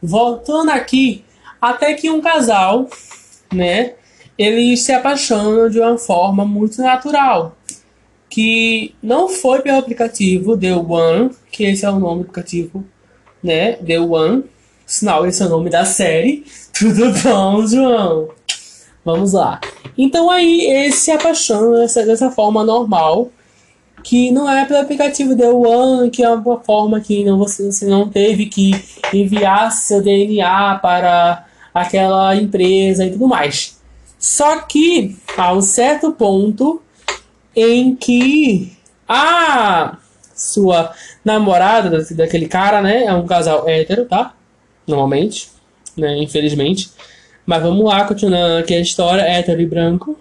[0.02, 1.24] Voltando aqui,
[1.58, 2.90] até que um casal,
[3.50, 3.94] né?
[4.36, 7.56] Eles se apaixonam de uma forma muito natural
[8.32, 12.82] que não foi pelo aplicativo The One, que esse é o nome do aplicativo,
[13.44, 13.74] né?
[13.74, 14.44] The One.
[14.86, 16.42] Sinal, esse é o nome da série.
[16.72, 18.30] Tudo bom, João?
[19.04, 19.60] Vamos lá.
[19.98, 23.30] Então aí eles se apaixonam dessa, dessa forma normal,
[24.02, 27.84] que não é pelo aplicativo The One, que é uma forma que não, você, você
[27.84, 28.72] não teve que
[29.12, 33.78] enviar seu DNA para aquela empresa e tudo mais.
[34.18, 36.80] Só que a um certo ponto
[37.54, 38.72] em que
[39.08, 39.98] a
[40.34, 40.92] sua
[41.24, 44.34] namorada daquele cara, né, é um casal hétero, tá?
[44.86, 45.48] Normalmente,
[45.96, 46.90] né, infelizmente.
[47.44, 50.18] Mas vamos lá, continuando aqui a história, hétero e branco.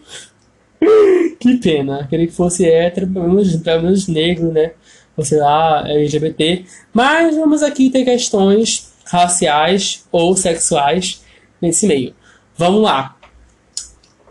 [1.39, 4.71] que pena, queria que fosse hétero, pelo menos, pelo menos negro, né?
[5.15, 6.65] Ou sei lá, LGBT.
[6.93, 11.23] Mas vamos aqui ter questões raciais ou sexuais
[11.61, 12.13] nesse meio.
[12.57, 13.15] Vamos lá.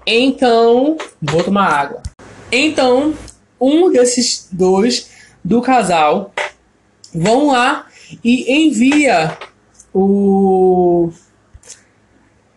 [0.06, 2.02] Então, vou tomar água.
[2.52, 3.14] Então,
[3.60, 5.10] um desses dois
[5.44, 6.32] do casal
[7.14, 7.86] vão lá
[8.24, 9.36] e envia
[9.92, 11.10] o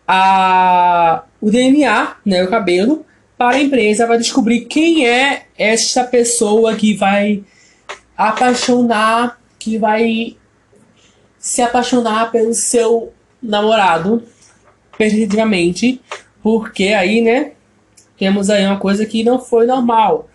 [0.07, 3.05] a o DNA, né, o cabelo,
[3.37, 7.43] para a empresa para descobrir quem é esta pessoa que vai
[8.15, 10.37] apaixonar, que vai
[11.37, 14.23] se apaixonar pelo seu namorado,
[14.97, 16.01] definitivamente,
[16.41, 17.51] porque aí, né,
[18.23, 20.29] temos aí uma coisa que não foi normal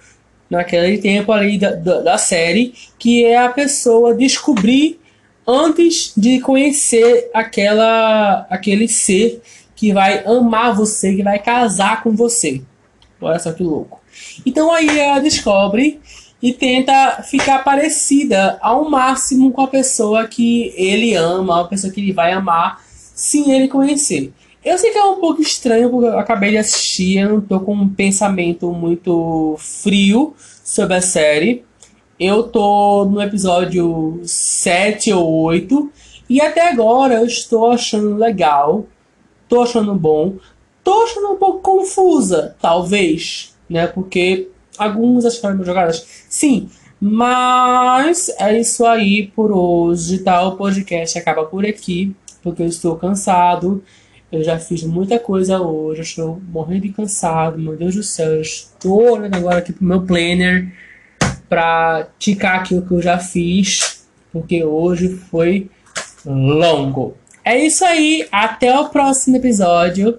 [0.51, 5.01] naquele tempo ali da, da, da série, que é a pessoa descobrir
[5.47, 9.41] antes de conhecer aquela aquele ser
[9.74, 12.61] que vai amar você, que vai casar com você.
[13.18, 14.03] Olha só que louco.
[14.45, 15.99] Então aí ela descobre
[16.43, 22.03] e tenta ficar parecida ao máximo com a pessoa que ele ama, a pessoa que
[22.03, 22.82] ele vai amar,
[23.14, 24.30] sem ele conhecer.
[24.64, 27.61] Eu sei que é um pouco estranho, porque eu acabei de assistir, eu não tô
[27.61, 30.34] com um pensamento muito frio
[30.64, 31.64] sobre a série.
[32.18, 35.90] Eu tô no episódio 7 ou 8,
[36.28, 38.86] e até agora eu estou achando legal,
[39.48, 40.34] tô achando bom.
[40.82, 43.86] Tô achando um pouco confusa, talvez, né?
[43.86, 46.68] Porque alguns acharam jogadas, sim.
[47.00, 50.42] Mas é isso aí por hoje, tá?
[50.42, 53.82] O podcast acaba por aqui, porque eu estou cansado.
[54.31, 58.43] Eu já fiz muita coisa hoje, estou morrendo de cansado, meu Deus do céu.
[58.43, 60.70] Estou olhando agora aqui pro meu planner
[61.49, 65.70] pra ticar aquilo que eu já fiz, porque hoje foi
[66.26, 67.16] longo.
[67.43, 70.18] É isso aí, até o próximo episódio.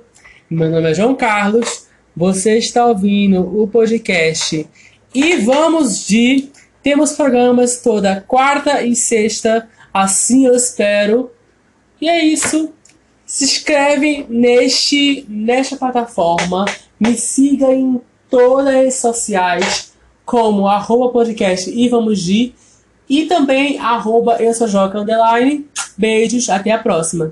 [0.49, 4.67] Meu nome é João Carlos, você está ouvindo o podcast
[5.13, 6.49] e vamos de.
[6.81, 11.29] Temos programas toda quarta e sexta, assim eu espero.
[12.01, 12.73] E é isso.
[13.29, 16.65] Se inscreve neste, nesta plataforma,
[16.99, 19.93] me siga em todas as sociais,
[20.25, 22.55] como arroba podcast e vamos de,
[23.07, 25.67] e também arroba eu sou Joca Underline.
[25.95, 27.31] Beijos, até a próxima.